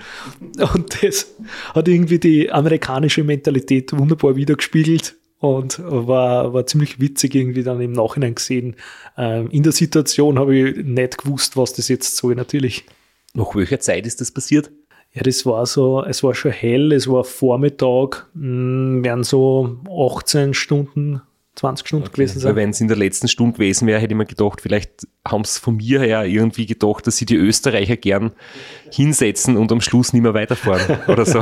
[0.73, 1.33] Und das
[1.73, 7.93] hat irgendwie die amerikanische Mentalität wunderbar wiedergespiegelt und war, war ziemlich witzig irgendwie dann im
[7.93, 8.75] Nachhinein gesehen.
[9.17, 12.85] Ähm, in der Situation habe ich nicht gewusst, was das jetzt soll, natürlich.
[13.33, 14.71] Nach welcher Zeit ist das passiert?
[15.13, 20.53] Ja, das war so, es war schon hell, es war Vormittag, mh, werden so 18
[20.53, 21.21] Stunden,
[21.55, 22.55] 20 Stunden gewesen Weil sein.
[22.55, 25.57] wenn es in der letzten Stunde gewesen wäre, hätte ich mir gedacht, vielleicht haben es
[25.57, 28.31] von mir her irgendwie gedacht, dass sie die Österreicher gern
[28.91, 31.41] hinsetzen und am Schluss nicht mehr weiterfahren oder so.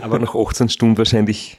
[0.00, 1.58] Aber nach 18 Stunden wahrscheinlich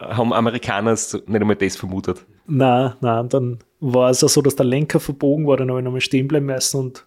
[0.00, 2.24] haben Amerikaner es nicht einmal das vermutet.
[2.46, 5.84] Nein, nein, dann war es auch so, dass der Lenker verbogen war, dann habe ich
[5.84, 7.02] nochmal stehen bleiben müssen und äh,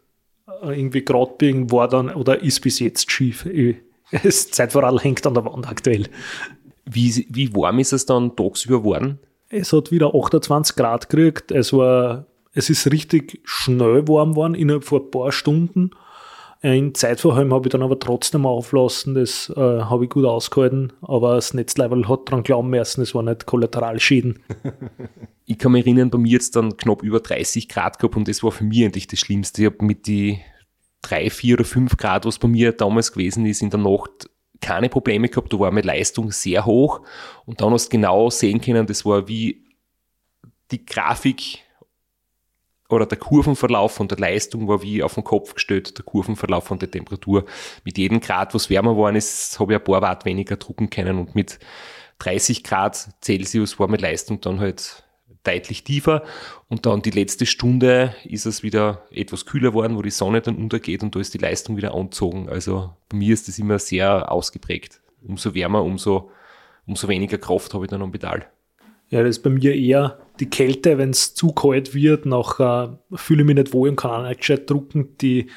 [0.64, 3.48] irgendwie gerade biegen war dann oder ist bis jetzt schief.
[4.24, 6.10] Das Zeitvorral hängt an der Wand aktuell.
[6.84, 9.20] Wie, wie warm ist es dann tagsüber geworden?
[9.48, 11.52] Es hat wieder 28 Grad gekriegt.
[11.52, 15.92] Es war, es ist richtig schnell warm geworden, innerhalb von ein paar Stunden.
[16.62, 21.34] In Zeitverhalten habe ich dann aber trotzdem auflassen, das äh, habe ich gut ausgehalten, aber
[21.36, 24.40] das Netzlevel hat dran glauben müssen, es war nicht Kollateralschäden.
[25.52, 28.42] Ich kann mich erinnern, bei mir jetzt dann knapp über 30 Grad gehabt und das
[28.42, 29.64] war für mich eigentlich das Schlimmste.
[29.64, 30.40] Ich habe mit die
[31.02, 34.30] drei, vier oder fünf Grad, was bei mir damals gewesen ist, in der Nacht
[34.62, 35.52] keine Probleme gehabt.
[35.52, 37.02] Da war meine Leistung sehr hoch
[37.46, 39.66] und dann hast du genau sehen können, das war wie
[40.72, 41.60] die Grafik
[42.88, 46.80] oder der Kurvenverlauf von der Leistung war wie auf den Kopf gestellt, der Kurvenverlauf von
[46.80, 47.44] der Temperatur.
[47.84, 51.18] Mit jedem Grad, was wärmer geworden ist, habe ich ein paar Watt weniger drucken können
[51.18, 51.60] und mit
[52.20, 55.04] 30 Grad Celsius war meine Leistung dann halt
[55.44, 56.24] deutlich tiefer
[56.70, 60.56] und dann die letzte Stunde ist es wieder etwas kühler geworden, wo die Sonne dann
[60.56, 62.50] untergeht und da ist die Leistung wieder angezogen.
[62.50, 65.02] Also bei mir ist das immer sehr ausgeprägt.
[65.28, 66.32] Umso wärmer, umso,
[66.86, 68.48] umso weniger Kraft habe ich dann am Pedal.
[69.10, 73.42] Ja, das ist bei mir eher die Kälte, wenn es zu kalt wird, nachher fühle
[73.42, 75.18] ich mich nicht wohl und kann auch nicht gescheit drucken.
[75.18, 75.48] Die,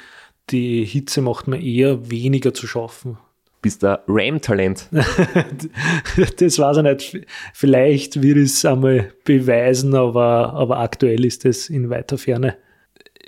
[0.50, 3.18] die Hitze macht mir eher weniger zu schaffen.
[3.64, 4.88] Bist ein Ram-Talent.
[4.92, 7.26] das weiß ich nicht.
[7.54, 12.58] Vielleicht wird es einmal beweisen, aber, aber aktuell ist es in weiter Ferne.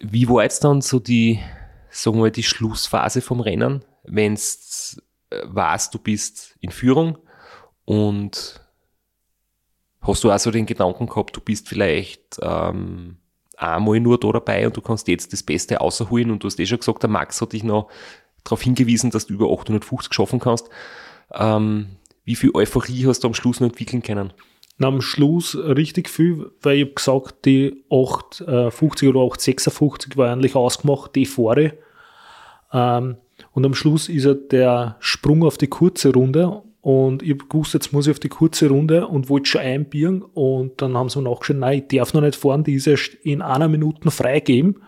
[0.02, 1.38] Wie war jetzt dann so die,
[1.88, 7.16] sagen wir mal, die Schlussphase vom Rennen, wenn es weißt, du bist in Führung
[7.86, 8.60] und
[10.02, 13.16] hast du auch so den Gedanken gehabt, du bist vielleicht ähm,
[13.56, 16.66] einmal nur da dabei und du kannst jetzt das Beste außerholen und du hast eh
[16.66, 17.88] schon gesagt, der Max hat dich noch
[18.46, 20.68] darauf hingewiesen, dass du über 850 schaffen kannst.
[21.34, 21.86] Ähm,
[22.24, 24.32] wie viel Euphorie hast du am Schluss noch entwickeln können?
[24.78, 30.54] Na, am Schluss richtig viel, weil ich habe gesagt, die 850 oder 856 war eigentlich
[30.54, 31.74] ausgemacht, die Fahre.
[32.72, 33.16] Ähm,
[33.52, 37.74] und am Schluss ist er der Sprung auf die kurze Runde und ich hab gewusst,
[37.74, 41.20] jetzt muss ich auf die kurze Runde und wollte schon einbiegen und dann haben sie
[41.20, 44.82] mir nachgeschaut, nein, ich darf noch nicht fahren, die ist erst in einer Minute freigeben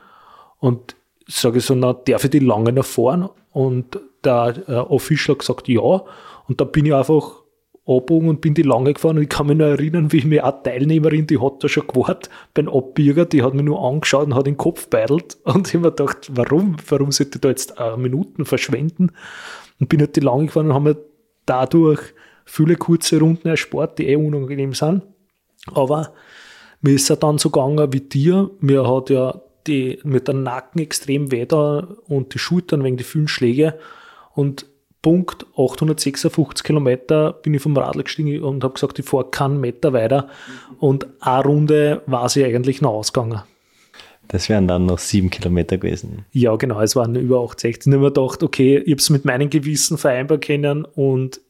[0.59, 0.97] und
[1.29, 3.29] sage ich so, na, darf ich die lange noch fahren?
[3.53, 6.03] Und der äh, Official hat gesagt, ja.
[6.49, 7.43] Und da bin ich einfach
[7.89, 9.17] abgebogen und bin die lange gefahren.
[9.17, 11.87] Und ich kann mich noch erinnern, wie ich mir eine Teilnehmerin, die hat da schon
[11.87, 15.39] gewartet beim Abbieger, die hat mir nur angeschaut und hat den Kopf beidelt.
[15.45, 16.77] Und ich habe mir gedacht, warum?
[16.89, 19.13] Warum sollte ich da jetzt äh, Minuten verschwenden?
[19.81, 20.97] Und bin halt die lange gefahren und haben mir
[21.47, 22.01] dadurch
[22.45, 25.03] viele kurze Runden erspart, die eh unangenehm sind.
[25.73, 26.13] Aber
[26.81, 28.51] mir ist es dann so gegangen wie dir.
[28.61, 33.05] Mir hat ja die, mit der Nacken extrem weh da und die Schultern wegen die
[33.05, 33.79] vielen Schläge.
[34.35, 34.67] Und
[35.03, 39.93] Punkt 856 Kilometer bin ich vom Radl gestiegen und habe gesagt, ich fahre keinen Meter
[39.93, 40.29] weiter.
[40.79, 43.43] Und eine Runde war sie eigentlich noch ausgegangen.
[44.27, 46.27] Das wären dann noch sieben Kilometer gewesen.
[46.33, 47.87] Ja, genau, es waren über 860.
[47.87, 51.41] Ich habe mir gedacht, okay, ich habe es mit meinem Gewissen vereinbar können und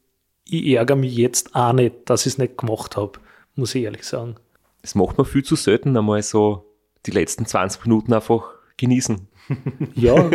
[0.45, 3.19] ich ärgere mich jetzt auch nicht, dass ich es nicht gemacht habe,
[3.57, 4.37] muss ich ehrlich sagen.
[4.83, 6.68] Das macht man viel zu selten, einmal so
[7.07, 8.44] die letzten 20 Minuten einfach
[8.76, 9.26] genießen.
[9.94, 10.30] Ja,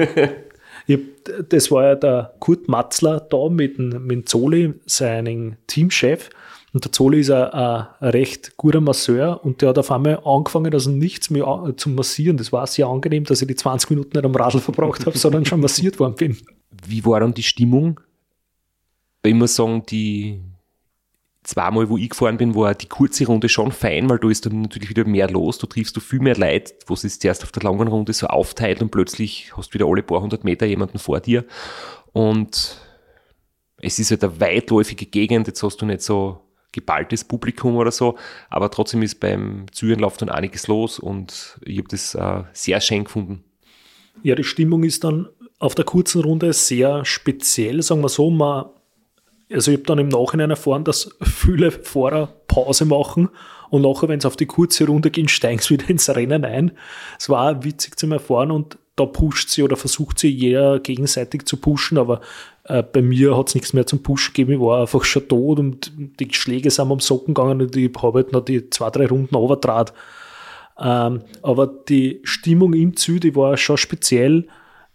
[0.88, 1.00] ich
[1.50, 6.30] das war ja der Kurt Matzler da mit dem, mit Zoli, seinem Teamchef.
[6.74, 10.74] Und der Zoli ist ein, ein recht guter Masseur und der hat auf einmal angefangen,
[10.74, 12.38] also nichts mehr zu massieren.
[12.38, 15.46] Das war sehr angenehm, dass ich die 20 Minuten nicht am Radl verbraucht habe, sondern
[15.46, 16.38] schon massiert worden bin.
[16.88, 18.00] Wie war dann die Stimmung?
[19.22, 20.42] Ich muss sagen, die
[21.44, 24.62] zweimal, wo ich gefahren bin, war die kurze Runde schon fein, weil da ist dann
[24.62, 25.58] natürlich wieder mehr los.
[25.58, 28.82] Du triffst du viel mehr Leute, wo es zuerst auf der langen Runde so aufteilt
[28.82, 31.46] und plötzlich hast du wieder alle paar hundert Meter jemanden vor dir.
[32.14, 32.78] Und
[33.78, 36.40] es ist halt eine weitläufige Gegend, jetzt hast du nicht so
[36.72, 38.18] geballtes Publikum oder so,
[38.50, 43.04] aber trotzdem ist beim Zürenlauf dann einiges los und ich habe das äh, sehr schön
[43.04, 43.44] gefunden.
[44.24, 45.28] Ja, die Stimmung ist dann
[45.60, 48.30] auf der kurzen Runde sehr speziell, sagen wir so.
[48.30, 48.66] Man,
[49.52, 53.30] also ich habe dann im Nachhinein erfahren, dass viele Fahrer Pause machen
[53.70, 56.72] und nachher, wenn sie auf die kurze Runde gehen, steigen sie wieder ins Rennen ein.
[57.18, 61.58] Es war witzig zum Erfahren und da pusht sie oder versucht sie jeder gegenseitig zu
[61.58, 62.22] pushen, aber
[62.66, 64.54] äh, bei mir hat es nichts mehr zum Pushen gegeben.
[64.54, 68.20] Ich war einfach schon tot und die Schläge sind am Socken gegangen und ich habe
[68.20, 69.96] halt noch die zwei, drei Runden runtergetragen.
[70.80, 74.48] Ähm, aber die Stimmung im Ziel, die war schon speziell,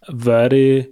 [0.07, 0.89] weil, ich,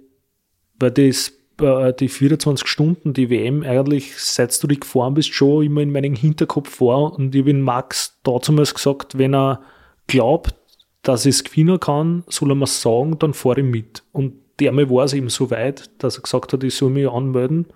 [0.79, 5.81] weil das, die 24 Stunden, die WM eigentlich, seit du die gefahren bist, schon immer
[5.81, 7.13] in meinem Hinterkopf war.
[7.13, 9.61] Und ich bin Max damals gesagt, wenn er
[10.05, 10.53] glaubt,
[11.01, 14.03] dass ich es gewinnen kann, soll er mir sagen, dann fahre ich mit.
[14.11, 17.09] Und der Mal war es eben so weit, dass er gesagt hat, ich soll mich
[17.09, 17.67] anmelden.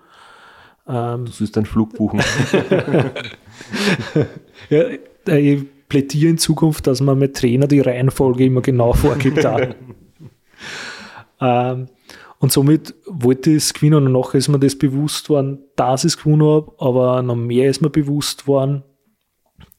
[0.86, 2.20] Ähm, Du sollst einen Flug buchen.
[4.70, 4.84] ja,
[5.36, 9.44] ich plädiere in Zukunft, dass man mit Trainer die Reihenfolge immer genau vorgibt.
[11.40, 11.88] ähm,
[12.42, 16.14] und somit wollte ich es gewinnen und nachher ist mir das bewusst worden, dass ich
[16.14, 18.82] es gewonnen habe, aber noch mehr ist mir bewusst worden,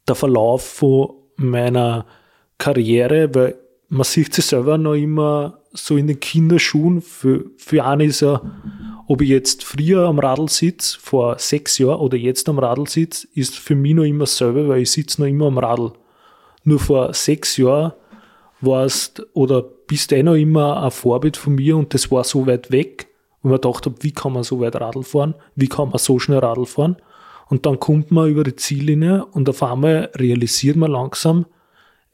[0.08, 2.06] der Verlauf von meiner
[2.58, 3.60] Karriere, weil
[3.90, 7.02] man sieht sich selber noch immer so in den Kinderschuhen.
[7.02, 8.42] Für, für einen ist ja,
[9.10, 13.28] ob ich jetzt früher am Radl sitze, vor sechs Jahren, oder jetzt am Radl sitze,
[13.34, 15.92] ist für mich noch immer dasselbe, weil ich sitze noch immer am Radl.
[16.64, 17.92] Nur vor sechs Jahren
[18.62, 22.72] warst oder bist eh noch immer ein Vorbild von mir und das war so weit
[22.72, 23.08] weg,
[23.42, 26.20] wo man gedacht habe, wie kann man so weit Radl fahren, wie kann man so
[26.20, 26.98] schnell Radl fahren.
[27.50, 31.46] Und dann kommt man über die Ziellinie und auf einmal realisiert man langsam,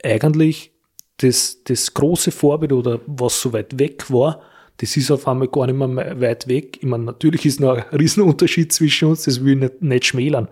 [0.04, 0.72] eigentlich
[1.18, 4.42] das, das große Vorbild oder was so weit weg war,
[4.78, 6.78] das ist auf einmal gar nicht mehr weit weg.
[6.78, 10.48] Ich meine, natürlich ist noch ein Riesenunterschied zwischen uns, das will ich nicht, nicht schmälern.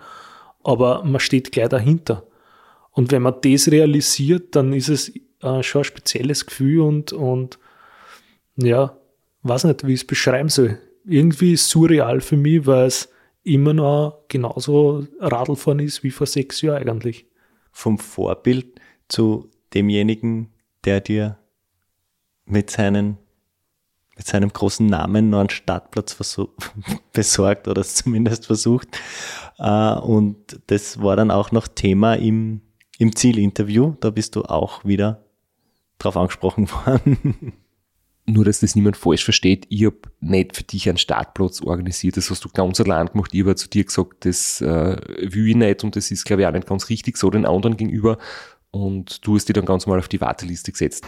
[0.63, 2.23] Aber man steht gleich dahinter.
[2.91, 7.59] Und wenn man das realisiert, dann ist es äh, schon ein spezielles Gefühl und, und
[8.55, 8.97] ja,
[9.43, 10.79] weiß nicht, wie ich es beschreiben soll.
[11.05, 13.09] Irgendwie surreal für mich, weil es
[13.43, 17.25] immer noch genauso Radlfahren ist wie vor sechs Jahren eigentlich.
[17.71, 20.51] Vom Vorbild zu demjenigen,
[20.83, 21.37] der dir
[22.45, 23.17] mit, seinen,
[24.17, 26.17] mit seinem großen Namen noch einen Startplatz
[27.13, 28.99] besorgt oder es zumindest versucht.
[29.59, 32.61] Äh, und das war dann auch noch Thema im,
[32.97, 33.95] im Zielinterview.
[33.99, 35.26] Da bist du auch wieder
[35.97, 37.53] drauf angesprochen worden.
[38.29, 42.29] Nur, dass das niemand falsch versteht, ich habe nicht für dich einen Startplatz organisiert, das
[42.29, 43.33] hast du ganz allein gemacht.
[43.33, 44.97] Ich habe zu dir gesagt, das äh,
[45.31, 47.77] will ich nicht und das ist, glaube ich, auch nicht ganz richtig so den anderen
[47.77, 48.17] gegenüber.
[48.71, 51.05] Und du hast dich dann ganz mal auf die Warteliste gesetzt.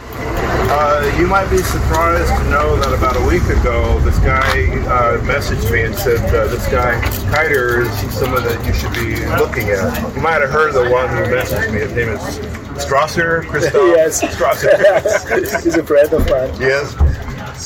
[0.70, 4.40] Uh, you might be surprised to know that about a week ago, this guy
[4.88, 6.94] uh, messaged me and said, uh, "This guy
[7.32, 11.08] Kiter is someone that you should be looking at." You might have heard the one
[11.08, 11.80] who messaged me.
[11.80, 14.22] His name is Strasser, Christoph Yes.
[14.22, 15.62] Strasser.
[15.64, 16.52] He's a friend of mine.
[16.60, 16.96] yes.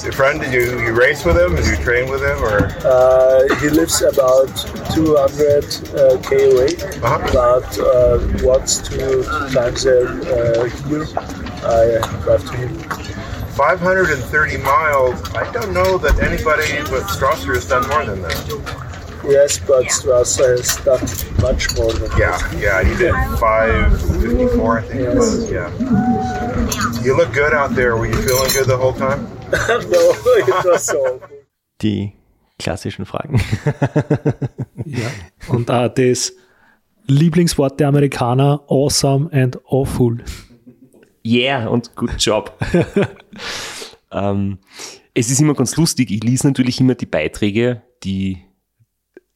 [0.02, 0.40] Your friend?
[0.40, 1.54] Did you you race with him?
[1.54, 2.38] Did you train with him?
[2.42, 4.50] Or Uh, he lives about
[4.92, 5.64] 200
[5.94, 7.18] uh, k away, Uh-huh.
[7.32, 9.22] but uh, once, two
[9.54, 11.06] times a uh, year,
[11.62, 12.74] I drive to him.
[13.54, 15.14] 530 miles.
[15.34, 18.36] I don't know that anybody but Strasser has done more than that.
[19.28, 21.00] Yes, but Strasser has done
[21.40, 25.50] much more than Yeah, yeah, he did 554, I think it was.
[25.50, 25.70] Yeah.
[27.02, 27.96] You look good out there.
[27.96, 29.26] Were you feeling good the whole time?
[29.50, 29.86] that.
[29.90, 31.20] no, it was so.
[31.80, 32.12] Die
[32.58, 33.40] klassischen Fragen.
[34.84, 35.08] Ja.
[35.48, 36.32] Und auch das
[37.06, 40.18] Lieblingswort der Amerikaner, awesome and awful.
[41.24, 42.52] Yeah und good job.
[44.12, 44.58] ähm,
[45.14, 48.43] es ist immer ganz lustig, ich lese natürlich immer die Beiträge, die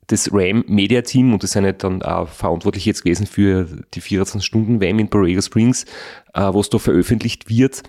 [0.09, 4.01] das RAM Media Team und das sind ja dann auch verantwortlich jetzt gewesen für die
[4.01, 5.85] 24 Stunden WAM in Borrego Springs,
[6.35, 7.83] äh, was da veröffentlicht wird.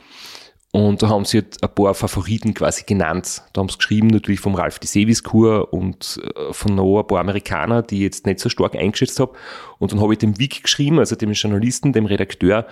[0.72, 3.42] Und da haben sie halt ein paar Favoriten quasi genannt.
[3.54, 7.22] Da haben sie geschrieben, natürlich vom Ralf de Seviskur und äh, von noch ein paar
[7.22, 9.34] Amerikaner, die ich jetzt nicht so stark eingeschätzt habe.
[9.80, 12.68] Und dann habe ich dem Vic geschrieben, also dem Journalisten, dem Redakteur,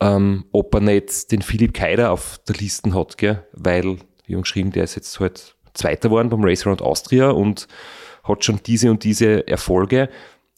[0.00, 3.46] ähm, ob er nicht den Philipp Keider auf der Liste hat, gell?
[3.52, 3.96] weil
[4.26, 7.66] wir haben geschrieben, der ist jetzt halt Zweiter geworden beim Race Around Austria und
[8.22, 10.08] hat schon diese und diese Erfolge.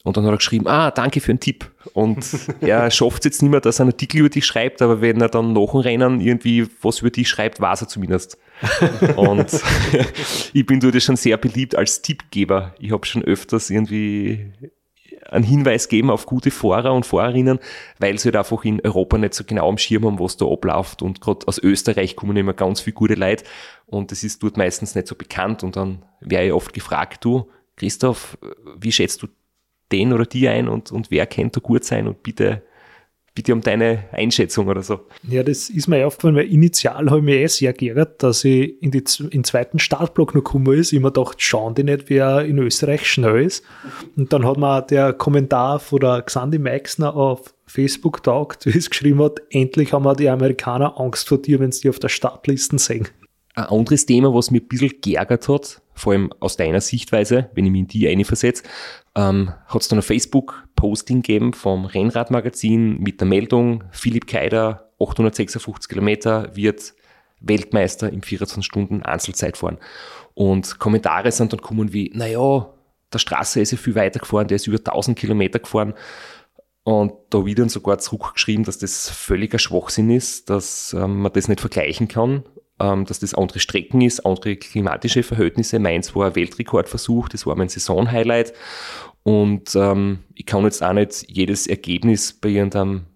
[0.05, 1.71] Und dann hat er geschrieben, ah, danke für den Tipp.
[1.95, 2.27] Und
[2.61, 5.21] er schafft es jetzt nicht mehr, dass er einen Artikel über dich schreibt, aber wenn
[5.21, 8.37] er dann nach dem Rennen irgendwie was über dich schreibt, weiß er zumindest.
[9.17, 9.47] und
[10.53, 12.75] ich bin dort schon sehr beliebt als Tippgeber.
[12.79, 14.53] Ich habe schon öfters irgendwie
[15.31, 17.59] einen Hinweis geben auf gute Fahrer und Fahrerinnen,
[17.99, 21.03] weil sie halt einfach in Europa nicht so genau am Schirm haben, was da abläuft.
[21.03, 23.45] Und gerade aus Österreich kommen immer ganz viele gute Leute
[23.97, 25.63] und das ist dort meistens nicht so bekannt.
[25.63, 28.39] Und dann wäre ich oft gefragt, du, Christoph,
[28.79, 29.29] wie schätzt du
[29.93, 32.63] den oder die ein und, und wer kennt da gut sein und bitte,
[33.35, 35.01] bitte um deine Einschätzung oder so.
[35.29, 38.81] Ja, das ist mir aufgefallen, weil initial habe ich mich eh sehr geärgert, dass ich
[38.83, 40.93] in, die, in den zweiten Startblock noch gekommen ist.
[40.93, 43.65] Ich mir gedacht, schauen die nicht, wer in Österreich schnell ist.
[44.17, 48.91] Und dann hat mir der Kommentar von der Xandi Meixner auf Facebook taugt, wie es
[48.91, 52.09] geschrieben hat, endlich haben wir die Amerikaner Angst vor dir, wenn sie die auf der
[52.09, 53.09] Startlisten sehen.
[53.55, 57.65] Ein anderes Thema, was mir ein bisschen geärgert hat, vor allem aus deiner Sichtweise, wenn
[57.65, 58.65] ich mich in die eine versetze,
[59.15, 65.89] ähm, hat es dann ein Facebook-Posting gegeben vom Rennradmagazin mit der Meldung, Philipp Keider, 856
[65.89, 66.95] Kilometer, wird
[67.41, 69.79] Weltmeister im 24 Stunden Einzelzeit fahren.
[70.35, 72.75] Und Kommentare sind dann gekommen wie, naja,
[73.13, 75.95] der Straße ist ja viel weiter gefahren, der ist über 1000 Kilometer gefahren.
[76.83, 81.61] Und da dann sogar zurückgeschrieben, dass das völliger Schwachsinn ist, dass ähm, man das nicht
[81.61, 82.43] vergleichen kann,
[82.79, 85.79] dass das andere Strecken ist, andere klimatische Verhältnisse.
[85.79, 88.53] Mainz war ein Weltrekordversuch, das war mein Saisonhighlight.
[89.23, 93.07] Und ähm, ich kann jetzt auch nicht jedes Ergebnis bei irgendeinem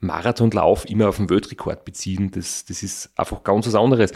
[0.00, 2.30] Marathonlauf immer auf den Weltrekord beziehen.
[2.32, 4.12] Das, das ist einfach ganz was anderes.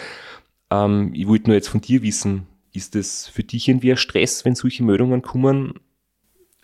[0.71, 4.45] Ähm, ich wollte nur jetzt von dir wissen, ist das für dich irgendwie ein Stress,
[4.45, 5.75] wenn solche Meldungen kommen?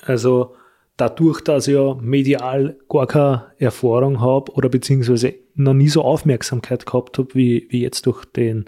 [0.02, 0.56] Also
[0.96, 6.86] dadurch, dass ich ja medial gar keine Erfahrung habe oder beziehungsweise noch nie so Aufmerksamkeit
[6.86, 8.66] gehabt habe, wie, wie jetzt durch den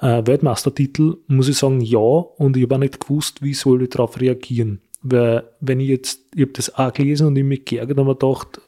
[0.00, 3.90] äh, Weltmeistertitel, muss ich sagen, ja, und ich habe auch nicht gewusst, wie soll ich
[3.90, 4.80] darauf reagieren.
[5.02, 8.14] Weil, wenn ich jetzt, ich habe das auch gelesen und ich mich geärgert und mir
[8.14, 8.60] gedacht,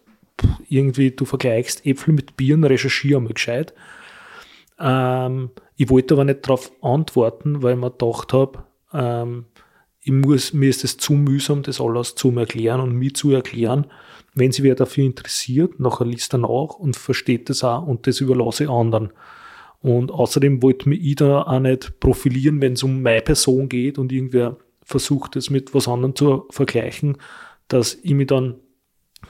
[0.69, 3.73] irgendwie, du vergleichst Äpfel mit Bieren, recherchiere mal gescheit.
[4.79, 9.47] Ähm, ich wollte aber nicht darauf antworten, weil ich mir gedacht habe, ähm,
[10.01, 13.87] ich muss, mir ist es zu mühsam, das alles zu erklären und mir zu erklären.
[14.37, 18.21] Wenn sich wer dafür interessiert, nachher liest er nach und versteht das auch und das
[18.21, 19.11] überlasse ich anderen.
[19.81, 23.99] Und außerdem wollte mich ich da auch nicht profilieren, wenn es um meine Person geht
[23.99, 27.17] und irgendwer versucht, das mit was anderem zu vergleichen,
[27.69, 28.57] dass ich mich dann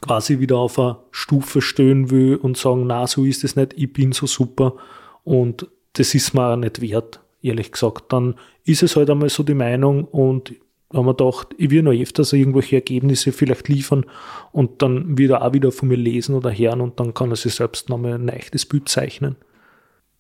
[0.00, 3.92] quasi wieder auf eine Stufe stellen will und sagen, na, so ist es nicht, ich
[3.92, 4.74] bin so super
[5.22, 8.12] und das ist mir auch nicht wert, ehrlich gesagt.
[8.12, 8.34] Dann
[8.64, 10.52] ist es halt einmal so die Meinung und
[10.92, 14.06] haben wir gedacht, ich will noch öfters irgendwelche Ergebnisse vielleicht liefern
[14.52, 17.54] und dann wieder auch wieder von mir lesen oder hören und dann kann er sich
[17.54, 19.36] selbst nochmal ein leichtes Bild zeichnen.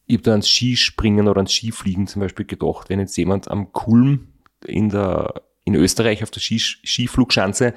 [0.06, 3.72] Ich habe da ans Skispringen oder ans Skifliegen zum Beispiel gedacht, wenn jetzt jemand am
[3.72, 4.28] Kulm
[4.64, 7.74] in, der, in Österreich auf der Skis- Skiflugschanze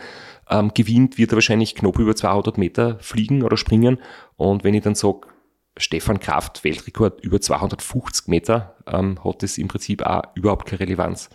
[0.49, 3.99] ähm, gewinnt, wird er wahrscheinlich knapp über 200 Meter fliegen oder springen.
[4.35, 5.21] Und wenn ich dann sage,
[5.77, 11.29] Stefan Kraft, Weltrekord über 250 Meter, ähm, hat das im Prinzip auch überhaupt keine Relevanz.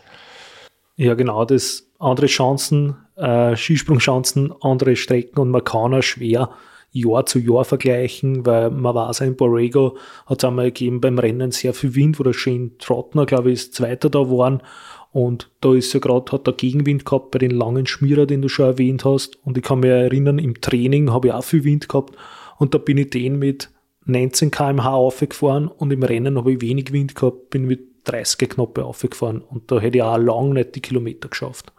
[0.96, 6.50] Ja, genau, das andere Chancen, äh, Skisprungchancen, andere Strecken und man kann auch schwer
[6.92, 9.96] Jahr zu Jahr vergleichen, weil man weiß, in Borrego
[10.26, 13.54] hat es einmal gegeben beim Rennen sehr viel Wind, wo der Shane Trottner, glaube ich,
[13.54, 14.62] ist Zweiter da waren.
[15.10, 18.48] Und da ist ja gerade, hat der Gegenwind gehabt bei den langen Schmierer, den du
[18.48, 19.38] schon erwähnt hast.
[19.44, 22.16] Und ich kann mich erinnern, im Training habe ich auch viel Wind gehabt.
[22.58, 23.70] Und da bin ich den mit
[24.06, 28.78] 19 km/h aufgefahren und im Rennen habe ich wenig Wind gehabt, bin mit 30 knapp
[28.78, 31.72] aufgefahren und da hätte ich auch lang nicht die Kilometer geschafft.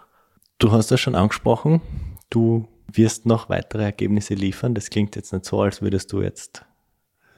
[0.58, 1.82] Du hast das schon angesprochen,
[2.30, 4.74] du wirst noch weitere Ergebnisse liefern.
[4.74, 6.66] Das klingt jetzt nicht so, als würdest du jetzt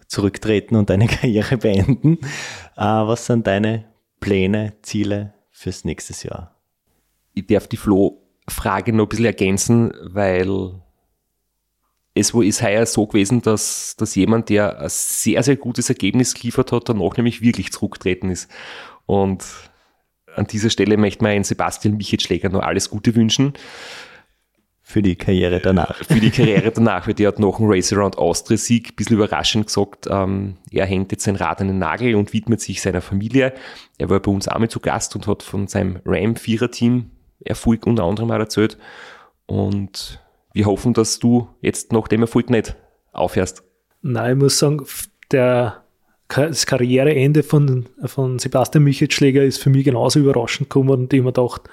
[0.08, 2.20] zurücktreten und deine Karriere beenden.
[2.76, 3.86] Äh, was sind deine
[4.20, 6.56] Pläne, Ziele fürs nächste Jahr?
[7.34, 10.82] Ich darf die Flo-Frage noch ein bisschen ergänzen, weil
[12.18, 16.72] es ist heuer so gewesen, dass, dass jemand, der ein sehr, sehr gutes Ergebnis geliefert
[16.72, 18.50] hat, danach nämlich wirklich zurückgetreten ist.
[19.06, 19.44] Und
[20.36, 23.54] an dieser Stelle möchte man Sebastian Michetschläger noch alles Gute wünschen.
[24.82, 25.98] Für die Karriere danach.
[26.06, 29.18] Für die Karriere danach, weil der hat nach dem Race Around Austria Sieg ein bisschen
[29.18, 33.02] überraschend gesagt, ähm, er hängt jetzt sein Rad an den Nagel und widmet sich seiner
[33.02, 33.54] Familie.
[33.98, 37.12] Er war bei uns einmal zu Gast und hat von seinem Ram-Vierer-Team
[37.44, 38.78] Erfolg unter anderem mal erzählt.
[39.46, 40.22] Und
[40.58, 42.76] wir hoffen, dass du jetzt nach dem Erfolg nicht
[43.12, 43.64] aufhörst.
[44.02, 44.84] Nein, ich muss sagen,
[45.32, 45.84] der,
[46.28, 51.32] das Karriereende von, von Sebastian Michelschläger ist für mich genauso überraschend gekommen und ich mir
[51.32, 51.64] gedacht,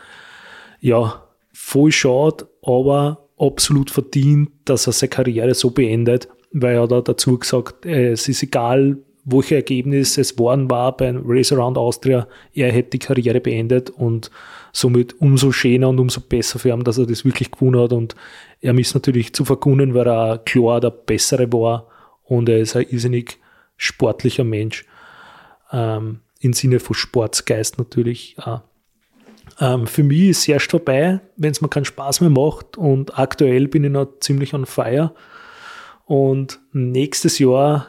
[0.81, 7.01] ja, voll schade, aber absolut verdient, dass er seine Karriere so beendet, weil er da
[7.01, 12.29] dazu gesagt, äh, es ist egal, welche Ergebnis es waren war beim Race Around Austria,
[12.53, 14.31] er hätte die Karriere beendet und
[14.73, 18.15] somit umso schöner und umso besser für ihn, dass er das wirklich gewonnen hat und
[18.65, 21.87] er ist natürlich zu vergunnen, weil er klar der Bessere war
[22.23, 23.39] und er ist ein irrsinnig
[23.77, 24.87] sportlicher Mensch,
[25.71, 28.63] ähm, im Sinne von Sportsgeist natürlich auch.
[29.61, 33.19] Ähm, für mich ist es erst vorbei, wenn es mir keinen Spaß mehr macht und
[33.19, 35.15] aktuell bin ich noch ziemlich on fire
[36.07, 37.89] und nächstes Jahr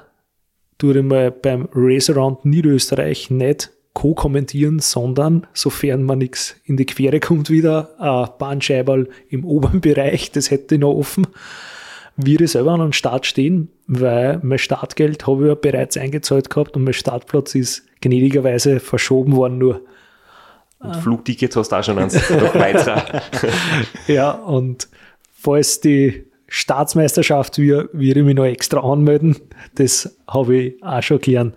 [0.77, 6.85] tue ich mal beim Race Around Niederösterreich nicht co-kommentieren, sondern sofern man nichts in die
[6.85, 11.26] Quere kommt wieder, ein Bahnscheiberl im oberen Bereich, das hätte ich noch offen,
[12.17, 16.49] wir ich selber an den Start stehen, weil mein Startgeld habe ich ja bereits eingezahlt
[16.49, 19.81] gehabt und mein Startplatz ist gnädigerweise verschoben worden nur.
[20.80, 23.22] Und Flugtickets hast du auch schon eins noch weiter.
[24.07, 24.88] ja, und
[25.34, 29.38] falls die Staatsmeisterschaft wir, würde ich mich noch extra anmelden.
[29.76, 31.53] Das habe ich auch schon gern.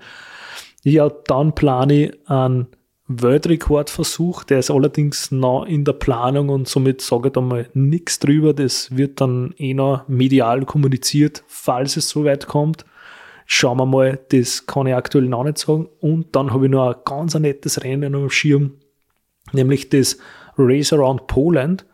[0.85, 2.69] Ja, dann plane ich einen
[3.09, 8.19] Weltrekordversuch, der ist allerdings noch in der Planung und somit sage ich da mal nichts
[8.19, 8.53] drüber.
[8.53, 12.85] Das wird dann eh noch medial kommuniziert, falls es so weit kommt.
[13.47, 15.89] Schauen wir mal, das kann ich aktuell noch nicht sagen.
[16.01, 18.75] Und dann habe ich noch ein ganz ein nettes Rennen am Schirm,
[19.53, 20.19] nämlich das
[20.59, 21.87] Race Around Poland.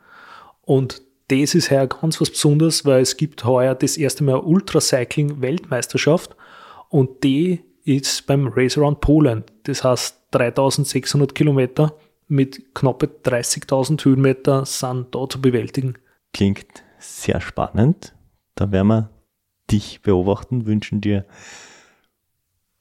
[0.63, 5.41] Und das ist heuer ganz was Besonderes, weil es gibt heuer das erste Mal Ultracycling
[5.41, 6.35] Weltmeisterschaft
[6.89, 9.53] und die ist beim Race Around Poland.
[9.65, 11.97] Das heißt 3600 Kilometer
[12.29, 15.95] mit knapp 30.000 Höhenmeter sind da zu bewältigen.
[16.33, 18.15] Klingt sehr spannend.
[18.55, 19.11] Da werden wir
[19.71, 21.27] dich beobachten, wünschen dir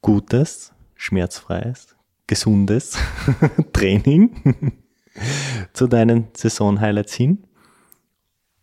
[0.02, 1.96] gutes, schmerzfreies,
[2.28, 2.98] gesundes
[3.74, 4.74] Training
[5.74, 7.48] zu deinen Saison-Highlights hin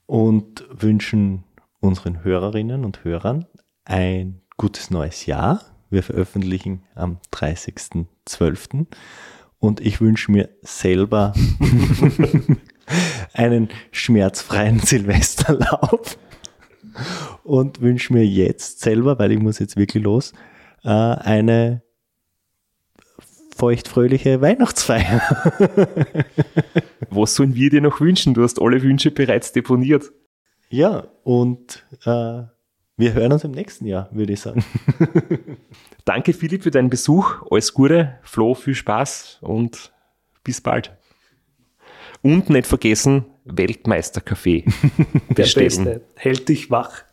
[0.07, 1.45] und wünschen
[1.81, 3.47] unseren Hörerinnen und Hörern
[3.85, 5.62] ein gutes neues Jahr.
[5.91, 8.87] Wir veröffentlichen am 30.12.
[9.59, 11.35] Und ich wünsche mir selber
[13.35, 16.19] einen schmerzfreien Silvesterlauf
[17.45, 20.33] und wünsche mir jetzt selber, weil ich muss jetzt wirklich los,
[20.85, 21.83] äh, eine
[23.57, 25.21] feuchtfröhliche Weihnachtsfeier.
[27.11, 28.33] Was sollen wir dir noch wünschen?
[28.33, 30.11] Du hast alle Wünsche bereits deponiert.
[30.71, 32.45] Ja, und äh,
[33.01, 34.62] wir hören uns im nächsten Jahr, würde ich sagen.
[36.05, 37.43] Danke, Philipp, für deinen Besuch.
[37.51, 39.93] Alles Gute, Flo, viel Spaß und
[40.44, 40.97] bis bald.
[42.22, 44.64] Und nicht vergessen, Weltmeisterkaffee
[45.35, 45.85] bestellen.
[45.85, 46.06] Der Beste.
[46.16, 47.05] Hält dich wach.